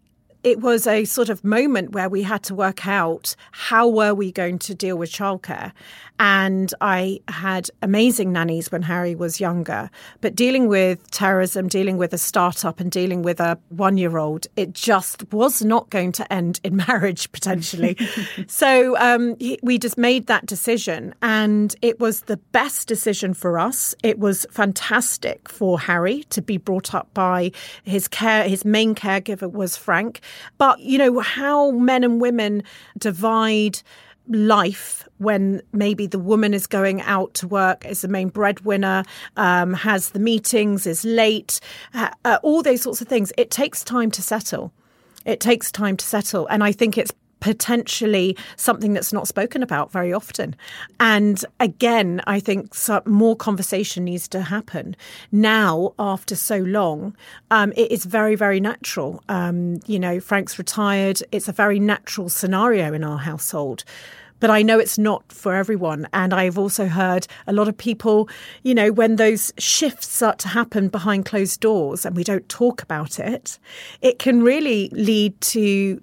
[0.44, 4.30] it was a sort of moment where we had to work out how were we
[4.30, 5.72] going to deal with childcare
[6.18, 9.90] and I had amazing nannies when Harry was younger.
[10.20, 14.46] But dealing with terrorism, dealing with a startup, and dealing with a one year old,
[14.56, 17.96] it just was not going to end in marriage potentially.
[18.46, 21.14] so um, we just made that decision.
[21.22, 23.94] And it was the best decision for us.
[24.02, 27.52] It was fantastic for Harry to be brought up by
[27.84, 30.20] his care, his main caregiver was Frank.
[30.58, 32.62] But, you know, how men and women
[32.98, 33.82] divide
[34.28, 39.04] life when maybe the woman is going out to work as the main breadwinner,
[39.36, 41.60] um, has the meetings, is late,
[41.94, 43.32] uh, uh, all those sorts of things.
[43.36, 44.72] It takes time to settle.
[45.24, 46.46] It takes time to settle.
[46.48, 50.56] And I think it's potentially something that's not spoken about very often.
[51.00, 52.74] And again, I think
[53.06, 54.96] more conversation needs to happen
[55.32, 57.16] now after so long.
[57.50, 59.22] Um, it is very, very natural.
[59.28, 61.22] Um, you know, Frank's retired.
[61.32, 63.84] It's a very natural scenario in our household
[64.40, 66.06] but I know it's not for everyone.
[66.12, 68.28] And I've also heard a lot of people,
[68.62, 72.82] you know, when those shifts start to happen behind closed doors and we don't talk
[72.82, 73.58] about it,
[74.02, 76.02] it can really lead to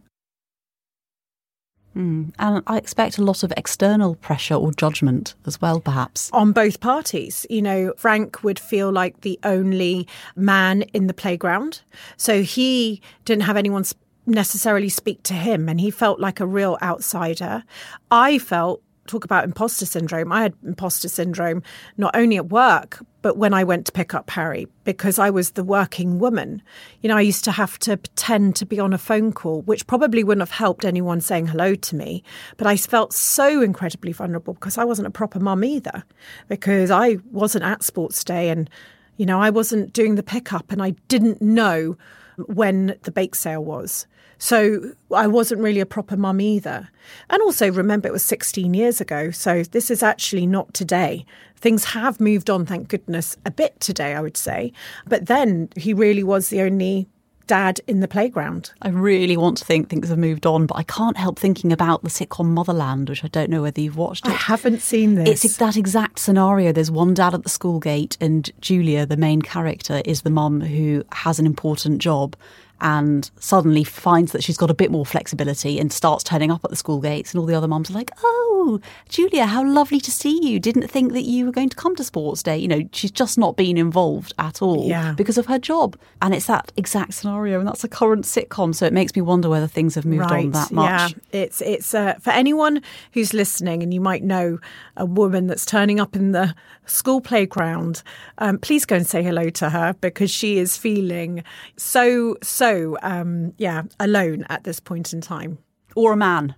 [1.95, 2.33] Mm.
[2.39, 6.29] And I expect a lot of external pressure or judgment as well, perhaps.
[6.33, 7.45] On both parties.
[7.49, 11.81] You know, Frank would feel like the only man in the playground.
[12.17, 13.85] So he didn't have anyone
[14.25, 17.63] necessarily speak to him and he felt like a real outsider.
[18.09, 20.31] I felt talk about imposter syndrome.
[20.31, 21.63] I had imposter syndrome
[21.97, 25.51] not only at work, but when I went to pick up Harry, because I was
[25.51, 26.61] the working woman.
[27.01, 29.87] You know, I used to have to pretend to be on a phone call, which
[29.87, 32.23] probably wouldn't have helped anyone saying hello to me.
[32.57, 36.03] But I felt so incredibly vulnerable because I wasn't a proper mum either,
[36.47, 38.69] because I wasn't at sports day and,
[39.17, 41.97] you know, I wasn't doing the pickup and I didn't know
[42.37, 44.07] when the bake sale was.
[44.37, 46.89] So I wasn't really a proper mum either.
[47.29, 49.31] And also remember, it was 16 years ago.
[49.31, 51.25] So this is actually not today.
[51.55, 54.73] Things have moved on, thank goodness, a bit today, I would say.
[55.07, 57.07] But then he really was the only
[57.47, 58.71] dad in the playground.
[58.81, 62.03] I really want to think things have moved on, but I can't help thinking about
[62.03, 64.31] the sitcom Motherland, which I don't know whether you've watched it.
[64.31, 65.43] I haven't seen this.
[65.43, 66.71] It's that exact scenario.
[66.71, 70.61] There's one dad at the school gate, and Julia, the main character, is the mum
[70.61, 72.35] who has an important job
[72.81, 76.69] and suddenly finds that she's got a bit more flexibility and starts turning up at
[76.69, 80.11] the school gates and all the other mums are like, "Oh, Julia, how lovely to
[80.11, 80.59] see you.
[80.59, 83.37] Didn't think that you were going to come to sports day." You know, she's just
[83.37, 85.13] not been involved at all yeah.
[85.13, 85.97] because of her job.
[86.21, 89.49] And it's that exact scenario and that's a current sitcom, so it makes me wonder
[89.49, 90.45] whether things have moved right.
[90.45, 91.15] on that much.
[91.31, 91.41] Yeah.
[91.43, 92.81] It's it's uh, for anyone
[93.13, 94.59] who's listening and you might know
[94.97, 96.53] a woman that's turning up in the
[96.85, 98.03] school playground,
[98.39, 101.43] um, please go and say hello to her because she is feeling
[101.77, 102.62] so so
[103.01, 105.57] um, yeah, alone at this point in time.
[105.95, 106.55] Or a man.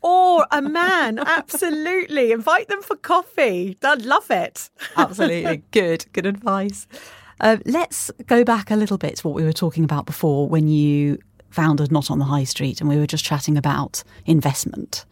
[0.00, 1.18] or a man.
[1.26, 2.32] Absolutely.
[2.32, 3.76] Invite them for coffee.
[3.82, 4.70] I'd love it.
[4.96, 5.62] Absolutely.
[5.70, 6.06] Good.
[6.12, 6.86] Good advice.
[7.40, 10.68] Uh, let's go back a little bit to what we were talking about before when
[10.68, 11.18] you
[11.50, 15.04] founded Not on the High Street and we were just chatting about investment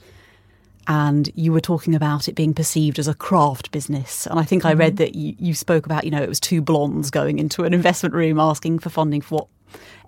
[0.87, 4.27] and you were talking about it being perceived as a craft business.
[4.27, 5.05] And I think I read mm-hmm.
[5.05, 8.15] that you, you, spoke about, you know, it was two blondes going into an investment
[8.15, 9.47] room asking for funding for what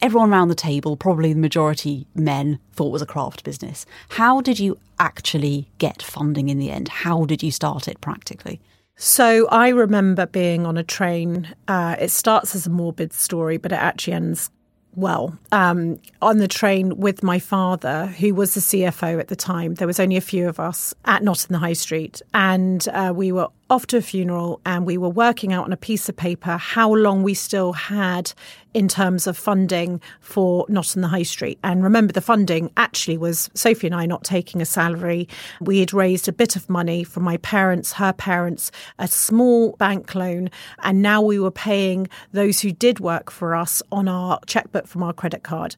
[0.01, 3.87] everyone around the table, probably the majority men, thought was a craft business.
[4.11, 6.88] How did you actually get funding in the end?
[6.88, 8.61] How did you start it practically?
[8.96, 11.48] So I remember being on a train.
[11.66, 14.51] Uh, it starts as a morbid story, but it actually ends
[14.94, 19.75] well um, on the train with my father, who was the CFO at the time.
[19.75, 23.12] There was only a few of us at Not on the High Street, and uh,
[23.14, 26.15] we were off to a funeral and we were working out on a piece of
[26.15, 28.31] paper how long we still had
[28.75, 31.59] in terms of funding for Not on the High Street.
[31.65, 35.27] And remember, the funding actually was Sophie and I not taking a salary.
[35.63, 40.15] We had raised a bit of money from my parents, her parents, a small bank
[40.15, 40.51] loan,
[40.83, 45.03] and now we were paying those who did work for us on our checkbook from
[45.03, 45.77] our credit card.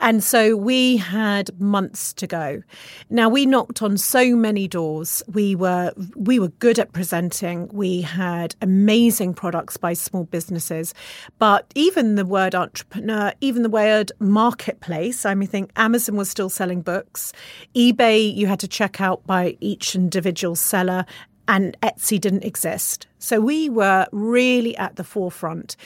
[0.00, 2.62] And so we had months to go.
[3.10, 5.22] Now we knocked on so many doors.
[5.32, 7.68] We were we were good at presenting.
[7.72, 10.94] We had amazing products by small businesses.
[11.38, 16.48] But even the word entrepreneur, even the word marketplace, I mean think Amazon was still
[16.48, 17.32] selling books.
[17.74, 21.04] eBay you had to check out by each individual seller
[21.50, 23.08] and Etsy didn't exist.
[23.18, 25.76] So we were really at the forefront.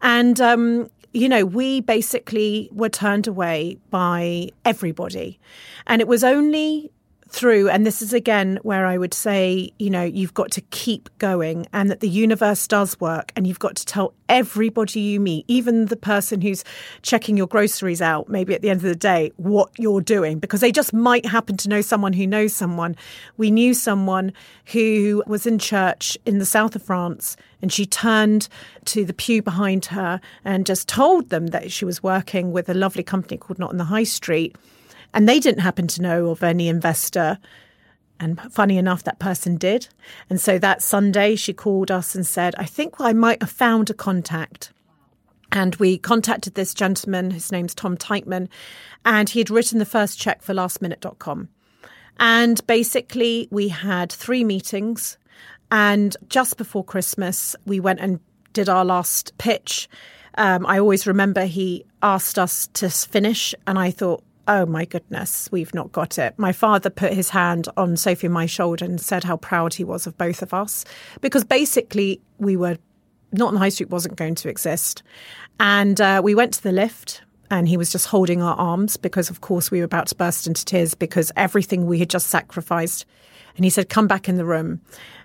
[0.00, 5.40] And, um, you know, we basically were turned away by everybody.
[5.86, 6.90] And it was only
[7.32, 7.68] through.
[7.68, 11.66] And this is again where I would say, you know, you've got to keep going
[11.72, 13.32] and that the universe does work.
[13.36, 16.64] And you've got to tell everybody you meet, even the person who's
[17.02, 20.60] checking your groceries out, maybe at the end of the day, what you're doing, because
[20.60, 22.96] they just might happen to know someone who knows someone.
[23.36, 24.32] We knew someone
[24.66, 28.48] who was in church in the south of France and she turned
[28.86, 32.74] to the pew behind her and just told them that she was working with a
[32.74, 34.56] lovely company called Not on the High Street
[35.14, 37.38] and they didn't happen to know of any investor.
[38.18, 39.88] And funny enough, that person did.
[40.28, 43.88] And so that Sunday, she called us and said, I think I might have found
[43.88, 44.72] a contact.
[45.52, 48.48] And we contacted this gentleman, his name's Tom Teichman,
[49.04, 51.48] and he had written the first check for lastminute.com.
[52.20, 55.16] And basically, we had three meetings.
[55.72, 58.20] And just before Christmas, we went and
[58.52, 59.88] did our last pitch.
[60.36, 65.48] Um, I always remember he asked us to finish, and I thought, oh my goodness,
[65.52, 66.34] we've not got it.
[66.38, 69.84] My father put his hand on Sophie and my shoulder and said how proud he
[69.84, 70.84] was of both of us
[71.20, 72.76] because basically we were
[73.32, 75.02] not on the High Street wasn't going to exist.
[75.58, 79.30] And uh, we went to the lift and he was just holding our arms because,
[79.30, 83.04] of course, we were about to burst into tears because everything we had just sacrificed.
[83.56, 84.80] And he said, Come back in the room.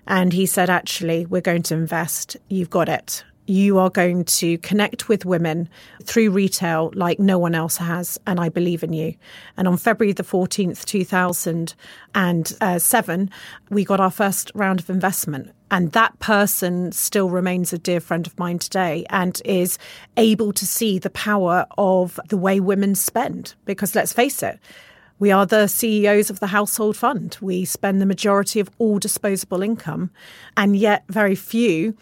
[0.06, 2.36] And he said, Actually, we're going to invest.
[2.48, 5.68] You've got it you are going to connect with women
[6.02, 9.14] through retail like no one else has, and I believe in you.
[9.56, 12.78] And on February the 14th, 2007, uh,
[13.70, 15.52] we got our first round of investment.
[15.70, 19.78] And that person still remains a dear friend of mine today and is
[20.16, 23.54] able to see the power of the way women spend.
[23.64, 24.60] Because let's face it,
[25.18, 27.36] we are the CEOs of the household fund.
[27.40, 30.10] We spend the majority of all disposable income,
[30.56, 31.96] and yet very few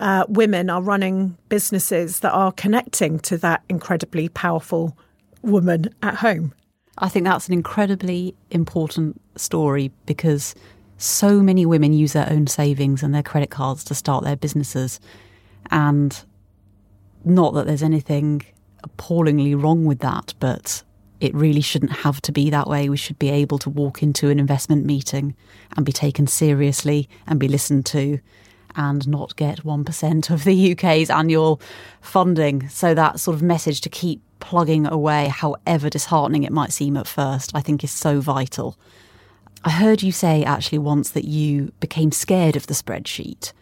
[0.00, 4.96] uh, women are running businesses that are connecting to that incredibly powerful
[5.42, 6.52] woman at home.
[6.98, 10.54] I think that's an incredibly important story because
[10.96, 14.98] so many women use their own savings and their credit cards to start their businesses.
[15.70, 16.20] And
[17.24, 18.42] not that there's anything
[18.82, 20.82] appallingly wrong with that, but
[21.20, 22.88] it really shouldn't have to be that way.
[22.88, 25.34] We should be able to walk into an investment meeting
[25.76, 28.18] and be taken seriously and be listened to
[28.78, 31.60] and not get 1% of the UK's annual
[32.00, 32.68] funding.
[32.68, 37.08] So that sort of message to keep plugging away, however disheartening it might seem at
[37.08, 38.78] first, I think is so vital.
[39.64, 43.52] I heard you say actually once that you became scared of the spreadsheet,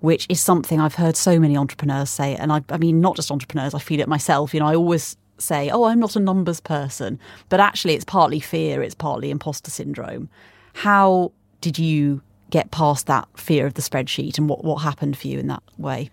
[0.00, 2.36] which is something I've heard so many entrepreneurs say.
[2.36, 4.52] And I, I mean, not just entrepreneurs, I feel it myself.
[4.52, 7.18] You know, I always say, oh, I'm not a numbers person.
[7.48, 10.28] But actually, it's partly fear, it's partly imposter syndrome.
[10.74, 15.28] How did you get past that fear of the spreadsheet and what, what happened for
[15.28, 16.10] you in that way?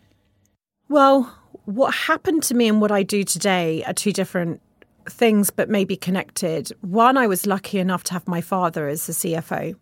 [0.90, 1.34] Well,
[1.66, 4.62] what happened to me and what I do today are two different
[5.10, 6.72] things, but maybe connected.
[6.82, 9.76] One, I was lucky enough to have my father as the CFO.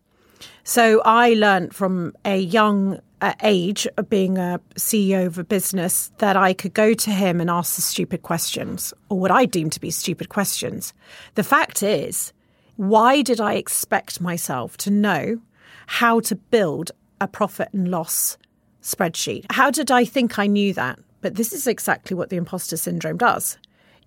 [0.64, 6.12] So I learned from a young uh, age of being a CEO of a business
[6.18, 9.70] that I could go to him and ask the stupid questions, or what I deem
[9.72, 10.94] to be stupid questions.
[11.36, 12.34] The fact is,
[12.76, 15.42] why did I expect myself to know
[15.88, 18.38] how to build a profit and loss
[18.82, 19.46] spreadsheet.
[19.52, 21.00] How did I think I knew that?
[21.22, 23.58] But this is exactly what the imposter syndrome does.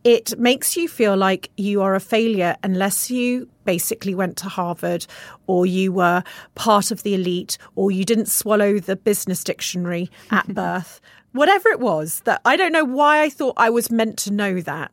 [0.05, 5.07] It makes you feel like you are a failure unless you basically went to Harvard
[5.49, 6.23] or you were
[6.55, 11.01] part of the elite or you didn't swallow the business dictionary at birth.
[11.33, 14.61] Whatever it was that I don't know why I thought I was meant to know
[14.61, 14.93] that.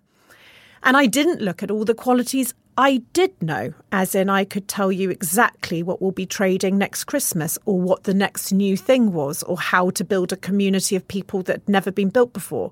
[0.81, 4.67] And I didn't look at all the qualities I did know, as in I could
[4.67, 9.13] tell you exactly what we'll be trading next Christmas or what the next new thing
[9.13, 12.71] was or how to build a community of people that had never been built before.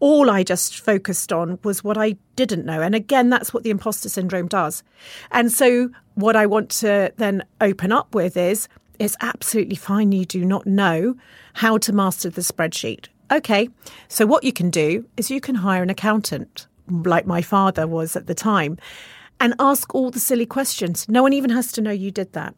[0.00, 2.80] All I just focused on was what I didn't know.
[2.80, 4.82] And again, that's what the imposter syndrome does.
[5.30, 10.24] And so, what I want to then open up with is it's absolutely fine you
[10.24, 11.14] do not know
[11.54, 13.08] how to master the spreadsheet.
[13.30, 13.68] Okay,
[14.08, 18.16] so what you can do is you can hire an accountant, like my father was
[18.16, 18.78] at the time
[19.42, 21.08] and ask all the silly questions.
[21.08, 22.54] No one even has to know you did that.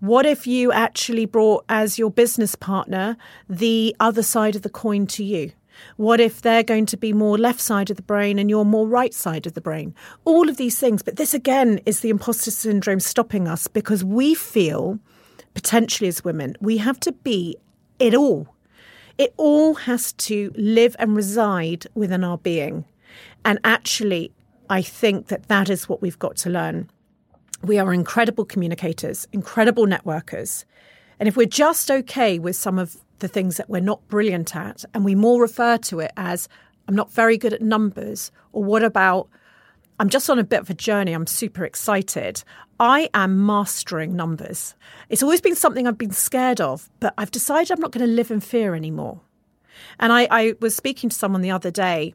[0.00, 3.18] What if you actually brought as your business partner
[3.50, 5.52] the other side of the coin to you?
[5.98, 8.88] What if they're going to be more left side of the brain and you're more
[8.88, 9.94] right side of the brain?
[10.24, 11.02] All of these things.
[11.02, 14.98] But this again is the imposter syndrome stopping us because we feel,
[15.52, 17.56] potentially as women, we have to be
[17.98, 18.48] it all.
[19.18, 22.86] It all has to live and reside within our being.
[23.44, 24.32] And actually,
[24.72, 26.88] I think that that is what we've got to learn.
[27.62, 30.64] We are incredible communicators, incredible networkers.
[31.20, 34.86] And if we're just okay with some of the things that we're not brilliant at,
[34.94, 36.48] and we more refer to it as,
[36.88, 39.28] I'm not very good at numbers, or what about,
[40.00, 42.42] I'm just on a bit of a journey, I'm super excited.
[42.80, 44.74] I am mastering numbers.
[45.10, 48.12] It's always been something I've been scared of, but I've decided I'm not going to
[48.12, 49.20] live in fear anymore.
[50.00, 52.14] And I, I was speaking to someone the other day.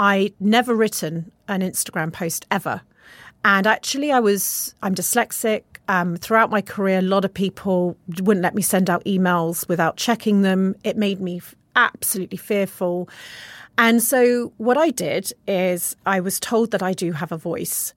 [0.00, 2.80] I'd never written an Instagram post ever.
[3.44, 5.62] And actually, I was, I'm dyslexic.
[5.88, 9.98] Um, throughout my career, a lot of people wouldn't let me send out emails without
[9.98, 10.74] checking them.
[10.84, 11.42] It made me
[11.76, 13.10] absolutely fearful.
[13.76, 17.92] And so, what I did is, I was told that I do have a voice,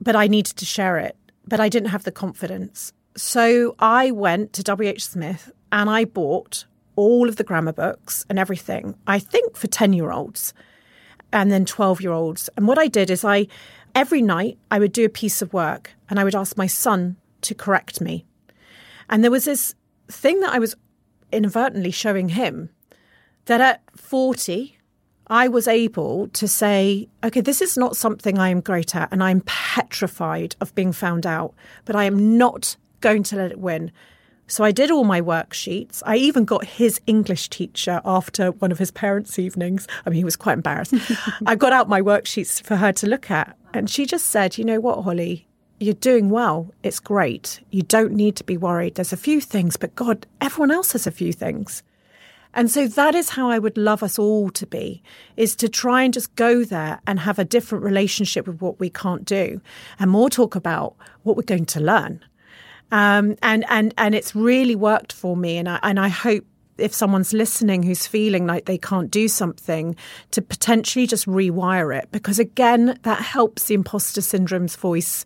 [0.00, 1.16] but I needed to share it,
[1.46, 2.92] but I didn't have the confidence.
[3.16, 6.64] So, I went to WH Smith and I bought
[6.96, 10.52] all of the grammar books and everything, I think for 10 year olds
[11.32, 12.48] and then 12 year olds.
[12.56, 13.46] And what I did is, I
[13.94, 17.16] every night I would do a piece of work and I would ask my son
[17.42, 18.24] to correct me.
[19.08, 19.74] And there was this
[20.08, 20.74] thing that I was
[21.32, 22.70] inadvertently showing him
[23.46, 24.78] that at 40,
[25.28, 29.22] I was able to say, okay, this is not something I am great at, and
[29.22, 31.54] I'm petrified of being found out,
[31.84, 33.92] but I am not going to let it win.
[34.50, 36.02] So I did all my worksheets.
[36.04, 39.86] I even got his English teacher after one of his parents' evenings.
[40.04, 40.92] I mean, he was quite embarrassed.
[41.46, 43.56] I got out my worksheets for her to look at.
[43.72, 45.46] And she just said, you know what, Holly?
[45.78, 46.74] You're doing well.
[46.82, 47.60] It's great.
[47.70, 48.96] You don't need to be worried.
[48.96, 51.84] There's a few things, but God, everyone else has a few things.
[52.52, 55.00] And so that is how I would love us all to be
[55.36, 58.90] is to try and just go there and have a different relationship with what we
[58.90, 59.60] can't do
[60.00, 62.24] and more talk about what we're going to learn.
[62.92, 66.44] Um, and and and it's really worked for me and I and I hope
[66.76, 69.94] if someone's listening who's feeling like they can't do something
[70.32, 75.24] to potentially just rewire it because again that helps the imposter syndrome's voice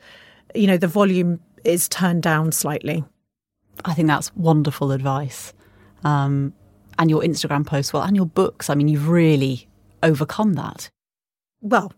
[0.55, 3.05] you know the volume is turned down slightly
[3.85, 5.55] i think that's wonderful advice
[6.05, 6.53] um,
[6.99, 8.71] and your Instagram posts, well, and your books.
[8.71, 9.67] I mean, you've really
[10.03, 10.91] overcome that.
[11.61, 11.93] Well,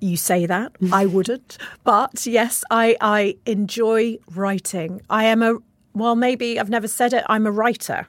[0.00, 5.00] you say that I wouldn't, but yes, I I enjoy writing.
[5.10, 5.56] I am a
[5.92, 7.24] well, maybe I've never said it.
[7.28, 8.06] I'm a writer.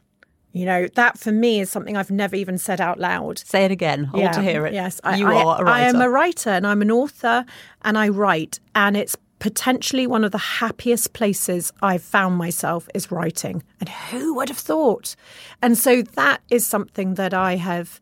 [0.53, 3.39] You know, that for me is something I've never even said out loud.
[3.39, 4.09] Say it again.
[4.13, 4.73] I yeah, want to hear it.
[4.73, 5.67] Yes, I, you I, are a writer.
[5.67, 7.45] I am a writer and I'm an author
[7.83, 8.59] and I write.
[8.75, 13.63] And it's potentially one of the happiest places I've found myself is writing.
[13.79, 15.15] And who would have thought?
[15.61, 18.01] And so that is something that I have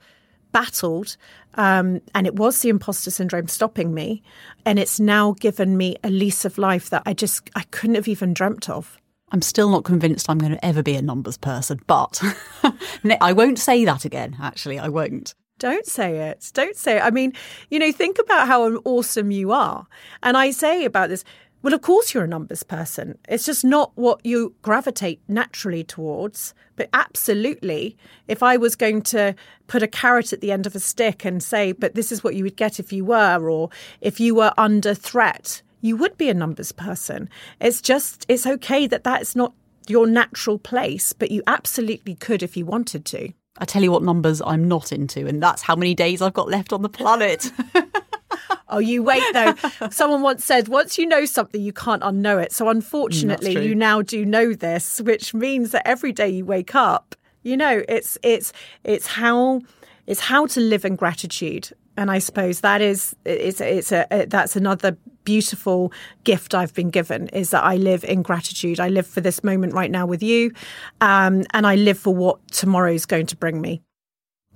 [0.52, 1.18] battled.
[1.56, 4.24] Um, and it was the imposter syndrome stopping me.
[4.66, 8.08] And it's now given me a lease of life that I just I couldn't have
[8.08, 9.00] even dreamt of.
[9.32, 12.22] I'm still not convinced I'm going to ever be a numbers person, but
[13.22, 14.36] I won't say that again.
[14.41, 15.36] Actually, I won't.
[15.60, 16.50] Don't say it.
[16.54, 17.04] Don't say it.
[17.04, 17.34] I mean,
[17.70, 19.86] you know, think about how awesome you are.
[20.24, 21.26] And I say about this,
[21.62, 23.18] well, of course you're a numbers person.
[23.28, 26.53] It's just not what you gravitate naturally towards.
[26.76, 27.97] But absolutely,
[28.30, 29.36] if I was going to
[29.68, 32.36] put a carrot at the end of a stick and say, but this is what
[32.36, 36.30] you would get if you were, or if you were under threat, you would be
[36.30, 37.30] a numbers person.
[37.60, 39.53] It's just, it's okay that that's not
[39.88, 43.34] your natural place, but you absolutely could if you wanted to.
[43.57, 46.47] I tell you what numbers I'm not into, and that's how many days I've got
[46.47, 47.51] left on the planet.
[48.70, 49.56] oh, you wait though.
[49.89, 52.52] Someone once said, once you know something, you can't unknow it.
[52.52, 56.76] So unfortunately, mm, you now do know this, which means that every day you wake
[56.76, 59.62] up, you know, it's it's it's how
[60.08, 64.56] it's how to live in gratitude and I suppose that is it's it's a, that's
[64.56, 65.91] another beautiful
[66.24, 68.80] gift I've been given is that I live in gratitude.
[68.80, 70.54] I live for this moment right now with you,
[71.02, 73.82] um, and I live for what tomorrow is going to bring me.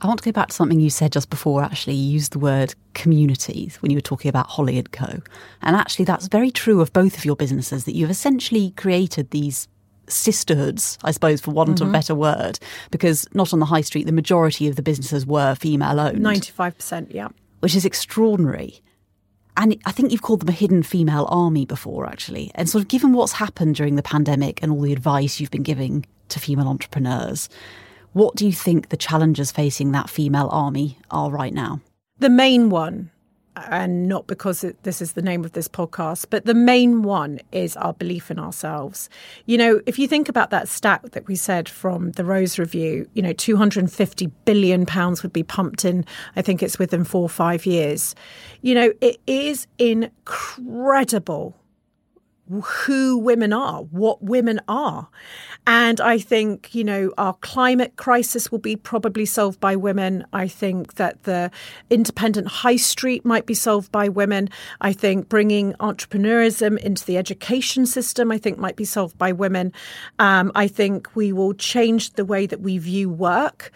[0.03, 1.63] I want to go back to something you said just before.
[1.63, 5.21] Actually, you used the word communities when you were talking about Holly and Co.
[5.61, 7.85] And actually, that's very true of both of your businesses.
[7.85, 9.67] That you've essentially created these
[10.07, 11.83] sisterhoods, I suppose, for want mm-hmm.
[11.83, 12.59] of a better word,
[12.91, 16.19] because not on the high street, the majority of the businesses were female owned.
[16.19, 17.29] 95%, yeah.
[17.61, 18.81] Which is extraordinary.
[19.55, 22.51] And I think you've called them a hidden female army before, actually.
[22.55, 25.63] And sort of given what's happened during the pandemic and all the advice you've been
[25.63, 27.49] giving to female entrepreneurs,
[28.13, 31.81] what do you think the challenges facing that female army are right now?
[32.19, 33.11] The main one
[33.55, 37.39] and not because it, this is the name of this podcast, but the main one
[37.51, 39.09] is our belief in ourselves.
[39.45, 43.07] You know, if you think about that stat that we said from the Rose Review,
[43.13, 46.05] you know, 250 billion pounds would be pumped in,
[46.35, 48.15] I think it's within four or five years.
[48.61, 51.55] You know, it is incredible
[52.49, 55.07] who women are, what women are.
[55.65, 60.25] And I think, you know, our climate crisis will be probably solved by women.
[60.33, 61.51] I think that the
[61.89, 64.49] independent high street might be solved by women.
[64.81, 69.71] I think bringing entrepreneurism into the education system, I think, might be solved by women.
[70.19, 73.71] Um, I think we will change the way that we view work.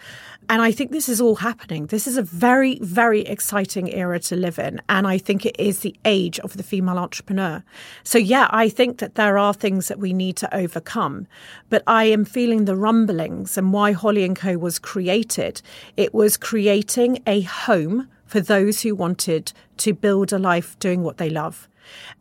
[0.50, 1.86] And I think this is all happening.
[1.86, 4.80] This is a very, very exciting era to live in.
[4.88, 7.62] And I think it is the age of the female entrepreneur.
[8.02, 11.26] So, yeah, I think that there are things that we need to overcome.
[11.68, 14.56] But I am feeling the rumblings and why Holly and Co.
[14.56, 15.60] was created.
[15.98, 21.18] It was creating a home for those who wanted to build a life doing what
[21.18, 21.68] they love.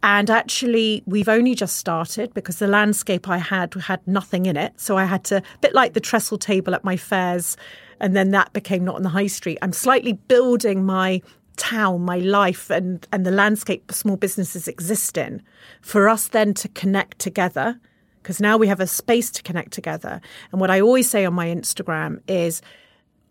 [0.03, 4.73] And actually, we've only just started because the landscape I had had nothing in it.
[4.79, 7.57] So I had to, a bit like the trestle table at my fairs,
[7.99, 9.57] and then that became not on the high street.
[9.61, 11.21] I'm slightly building my
[11.57, 15.41] town, my life, and, and the landscape small businesses exist in
[15.81, 17.79] for us then to connect together.
[18.21, 20.19] Because now we have a space to connect together.
[20.51, 22.61] And what I always say on my Instagram is,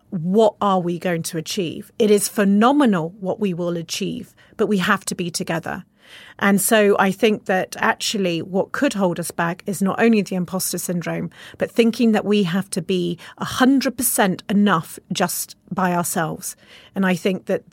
[0.09, 1.93] what are we going to achieve?
[1.99, 5.85] It is phenomenal what we will achieve, but we have to be together.
[6.39, 10.37] And so I think that actually what could hold us back is not only the
[10.37, 16.57] imposter syndrome, but thinking that we have to be 100% enough just by ourselves.
[16.95, 17.65] And I think that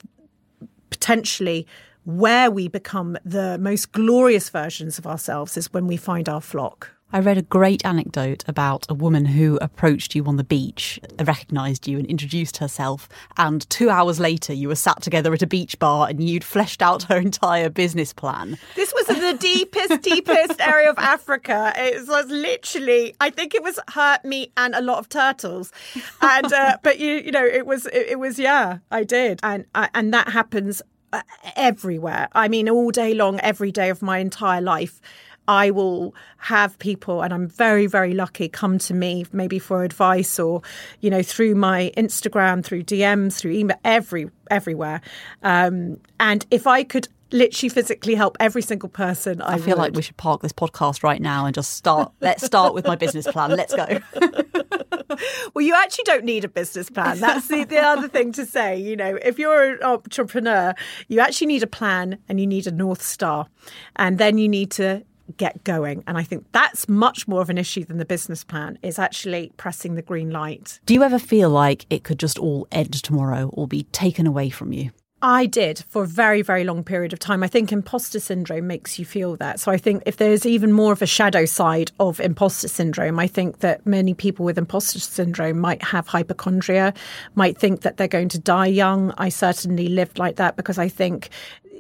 [0.90, 1.68] potentially
[2.06, 6.92] where we become the most glorious versions of ourselves is when we find our flock.
[7.14, 11.88] I read a great anecdote about a woman who approached you on the beach, recognised
[11.88, 13.08] you, and introduced herself.
[13.38, 16.82] And two hours later, you were sat together at a beach bar and you'd fleshed
[16.82, 18.58] out her entire business plan.
[18.76, 21.72] This was in the deepest, deepest area of Africa.
[21.76, 25.72] It was literally, I think it was her, me, and a lot of turtles.
[26.20, 29.66] And uh, but you, you know, it was, it, it was, yeah, I did, and
[29.76, 31.22] uh, and that happens uh,
[31.56, 32.28] everywhere.
[32.32, 35.00] I mean, all day long, every day of my entire life.
[35.48, 40.40] I will have people, and I'm very, very lucky, come to me maybe for advice
[40.40, 40.62] or,
[41.02, 45.02] you know, through my Instagram, through DMs, through email, every everywhere.
[45.42, 49.80] Um, and if I could literally physically help every single person, I, I feel would.
[49.80, 52.12] like we should park this podcast right now and just start.
[52.22, 53.52] let's start with my business plan.
[53.52, 54.00] Let's go.
[55.54, 57.20] well, you actually don't need a business plan.
[57.20, 58.80] That's the, the other thing to say.
[58.80, 60.74] You know, if you're an entrepreneur,
[61.08, 63.48] you actually need a plan and you need a North Star.
[63.96, 65.04] And then you need to
[65.38, 66.04] get going.
[66.08, 69.52] And I think that's much more of an issue than the business plan is actually
[69.58, 70.80] pressing the green light.
[70.86, 74.50] Do you ever feel like it could just all end tomorrow or be taken away
[74.50, 74.92] from you?
[75.26, 77.44] I did for a very, very long period of time.
[77.44, 79.58] I think imposter syndrome makes you feel that.
[79.62, 83.28] So I think if there's even more of a shadow side of imposter syndrome, I
[83.28, 86.94] think that many people with imposter syndrome might have hypochondria,
[87.36, 89.14] might think that they're going to die young.
[89.18, 91.30] I certainly lived like that because I think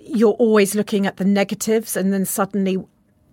[0.05, 2.77] you're always looking at the negatives and then suddenly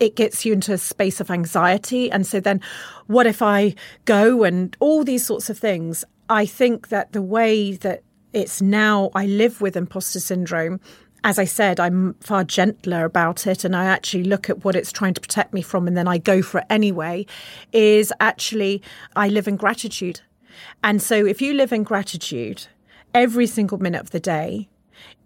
[0.00, 2.10] it gets you into a space of anxiety.
[2.10, 2.60] And so then,
[3.06, 3.74] what if I
[4.06, 6.04] go and all these sorts of things?
[6.28, 10.80] I think that the way that it's now, I live with imposter syndrome.
[11.22, 14.90] As I said, I'm far gentler about it, and I actually look at what it's
[14.90, 17.26] trying to protect me from, and then I go for it anyway.
[17.72, 18.82] Is actually,
[19.16, 20.22] I live in gratitude.
[20.82, 22.66] And so, if you live in gratitude
[23.12, 24.68] every single minute of the day,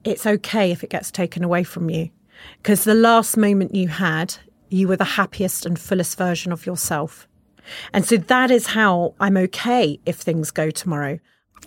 [0.02, 2.10] it's okay if it gets taken away from you.
[2.62, 4.34] Because the last moment you had
[4.74, 7.28] you were the happiest and fullest version of yourself.
[7.92, 11.18] And so that is how I'm okay if things go tomorrow.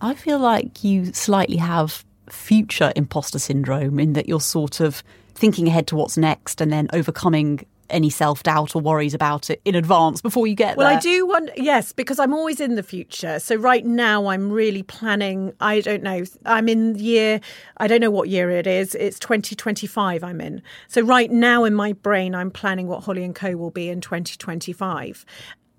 [0.02, 5.02] I feel like you slightly have future imposter syndrome in that you're sort of
[5.34, 9.62] thinking ahead to what's next and then overcoming any self doubt or worries about it
[9.66, 10.98] in advance before you get well, there?
[10.98, 13.40] I do want, yes, because I'm always in the future.
[13.40, 15.54] So right now, I'm really planning.
[15.60, 16.24] I don't know.
[16.46, 17.40] I'm in year.
[17.78, 18.96] I don't know what year it is.
[18.96, 20.24] It's 2025.
[20.24, 20.62] I'm in.
[20.88, 24.02] So right now, in my brain, I'm planning what Holly and Co will be in
[24.02, 25.26] 2025,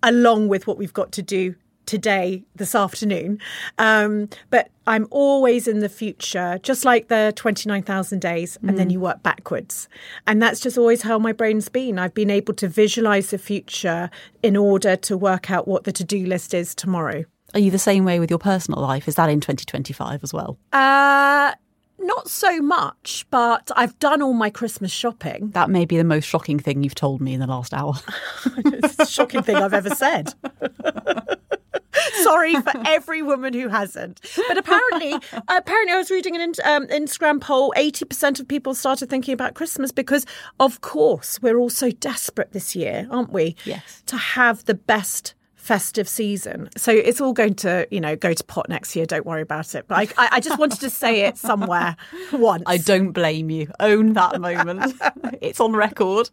[0.02, 1.54] along with what we've got to do
[1.88, 3.40] today, this afternoon.
[3.78, 9.00] Um, but I'm always in the future, just like the 29,000 days, and then you
[9.00, 9.88] work backwards.
[10.26, 11.98] And that's just always how my brain's been.
[11.98, 14.10] I've been able to visualize the future
[14.42, 17.24] in order to work out what the to do list is tomorrow.
[17.54, 19.08] Are you the same way with your personal life?
[19.08, 20.58] Is that in 2025 as well?
[20.72, 21.52] Uh,
[21.98, 25.50] not so much, but I've done all my Christmas shopping.
[25.50, 27.94] That may be the most shocking thing you've told me in the last hour.
[28.66, 30.34] it's the shocking thing I've ever said.
[32.22, 34.20] Sorry for every woman who hasn't.
[34.48, 35.14] But apparently,
[35.48, 37.72] apparently, I was reading an um, Instagram poll.
[37.76, 40.26] Eighty percent of people started thinking about Christmas because,
[40.60, 43.56] of course, we're all so desperate this year, aren't we?
[43.64, 44.02] Yes.
[44.06, 45.34] To have the best
[45.68, 46.70] festive season.
[46.78, 49.04] So it's all going to, you know, go to pot next year.
[49.04, 49.86] Don't worry about it.
[49.86, 51.94] But I, I just wanted to say it somewhere
[52.32, 52.62] once.
[52.64, 53.70] I don't blame you.
[53.78, 54.94] Own that moment.
[55.42, 56.30] it's on record.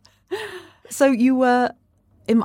[0.89, 1.71] So you were,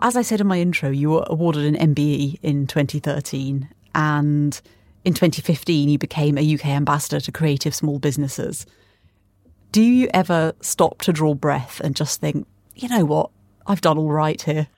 [0.03, 4.61] as I said in my intro, you were awarded an MBE in 2013, and
[5.05, 8.67] in 2015 you became a UK ambassador to creative small businesses.
[9.73, 13.31] Do you ever stop to draw breath and just think, you know what,
[13.67, 14.69] I've done all right here?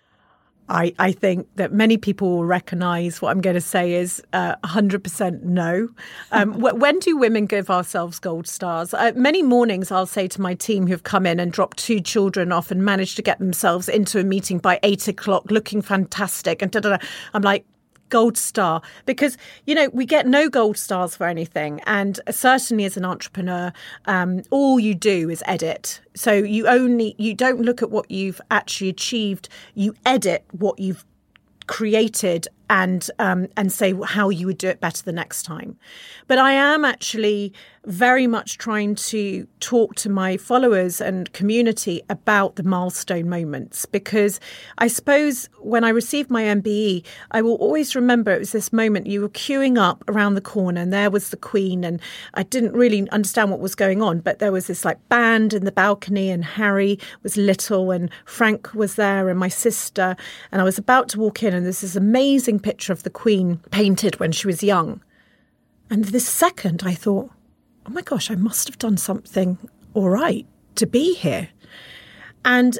[0.68, 4.56] I, I think that many people will recognise what I'm going to say is uh,
[4.64, 5.88] 100% no.
[6.30, 8.94] Um, when do women give ourselves gold stars?
[8.94, 12.52] Uh, many mornings I'll say to my team who've come in and dropped two children
[12.52, 16.70] off and managed to get themselves into a meeting by eight o'clock looking fantastic and
[16.70, 17.06] da da da.
[17.34, 17.64] I'm like,
[18.12, 22.98] gold star because you know we get no gold stars for anything and certainly as
[22.98, 23.72] an entrepreneur
[24.04, 28.40] um, all you do is edit so you only you don't look at what you've
[28.50, 31.06] actually achieved you edit what you've
[31.66, 35.76] created and um, and say how you would do it better the next time.
[36.26, 37.52] But I am actually
[37.84, 44.38] very much trying to talk to my followers and community about the milestone moments because
[44.78, 49.08] I suppose when I received my MBE, I will always remember it was this moment
[49.08, 52.00] you were queuing up around the corner and there was the Queen and
[52.34, 55.64] I didn't really understand what was going on, but there was this like band in
[55.64, 60.14] the balcony and Harry was little and Frank was there and my sister
[60.52, 63.58] and I was about to walk in and there's this amazing picture of the Queen
[63.72, 65.02] painted when she was young.
[65.90, 67.30] And this second, I thought,
[67.86, 69.58] oh my gosh, I must have done something
[69.94, 71.48] all right to be here.
[72.44, 72.78] And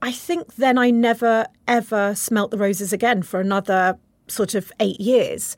[0.00, 3.98] I think then I never, ever smelt the roses again for another
[4.28, 5.56] sort of eight years.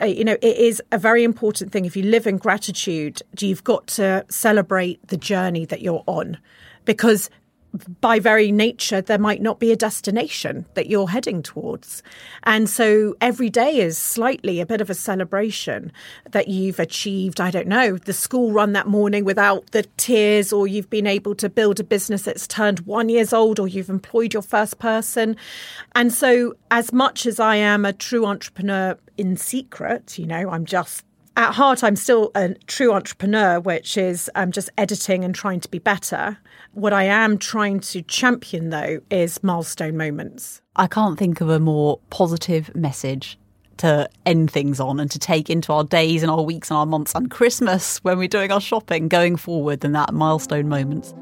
[0.00, 1.84] Uh, you know, it is a very important thing.
[1.84, 6.38] If you live in gratitude, you've got to celebrate the journey that you're on
[6.84, 7.28] because
[8.00, 12.02] by very nature, there might not be a destination that you're heading towards.
[12.42, 15.90] And so every day is slightly a bit of a celebration
[16.30, 20.66] that you've achieved, I don't know, the school run that morning without the tears, or
[20.66, 24.34] you've been able to build a business that's turned one years old, or you've employed
[24.34, 25.36] your first person.
[25.94, 30.66] And so, as much as I am a true entrepreneur in secret, you know, I'm
[30.66, 31.04] just
[31.36, 35.68] at heart, I'm still a true entrepreneur, which is um, just editing and trying to
[35.68, 36.38] be better.
[36.72, 40.60] What I am trying to champion, though, is milestone moments.
[40.76, 43.38] I can't think of a more positive message
[43.78, 46.86] to end things on and to take into our days and our weeks and our
[46.86, 51.14] months and Christmas when we're doing our shopping going forward than that milestone moments.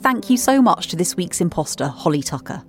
[0.00, 2.64] Thank you so much to this week's imposter, Holly Tucker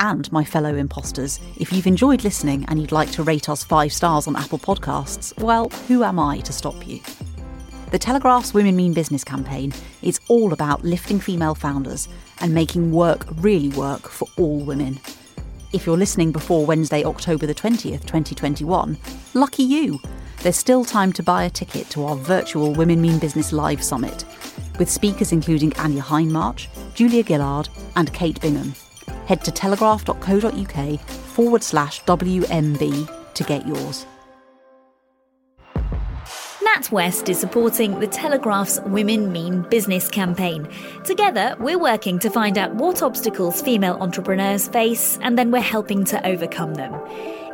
[0.00, 1.40] and my fellow imposters.
[1.56, 5.36] If you've enjoyed listening and you'd like to rate us five stars on Apple Podcasts,
[5.42, 7.00] well, who am I to stop you?
[7.90, 9.72] The Telegraph's Women Mean Business campaign
[10.02, 12.08] is all about lifting female founders
[12.40, 14.98] and making work really work for all women.
[15.72, 18.96] If you're listening before Wednesday, October the 20th, 2021,
[19.34, 20.00] lucky you!
[20.42, 24.24] There's still time to buy a ticket to our virtual Women Mean Business Live Summit,
[24.78, 28.74] with speakers including Anya Hindmarch, Julia Gillard, and Kate Bingham
[29.26, 34.06] head to telegraph.co.uk forward slash WMB to get yours.
[36.76, 40.68] NatWest is supporting the Telegraph's Women Mean Business campaign.
[41.04, 46.04] Together, we're working to find out what obstacles female entrepreneurs face, and then we're helping
[46.04, 46.92] to overcome them.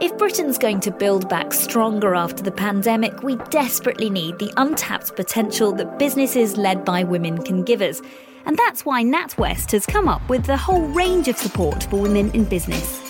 [0.01, 5.15] If Britain's going to build back stronger after the pandemic, we desperately need the untapped
[5.15, 8.03] potential that businesses led by women can give us.
[8.45, 12.31] And that's why NatWest has come up with a whole range of support for women
[12.33, 13.01] in business.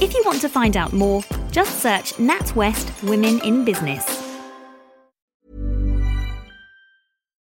[0.00, 4.27] If you want to find out more, just search NatWest Women in Business.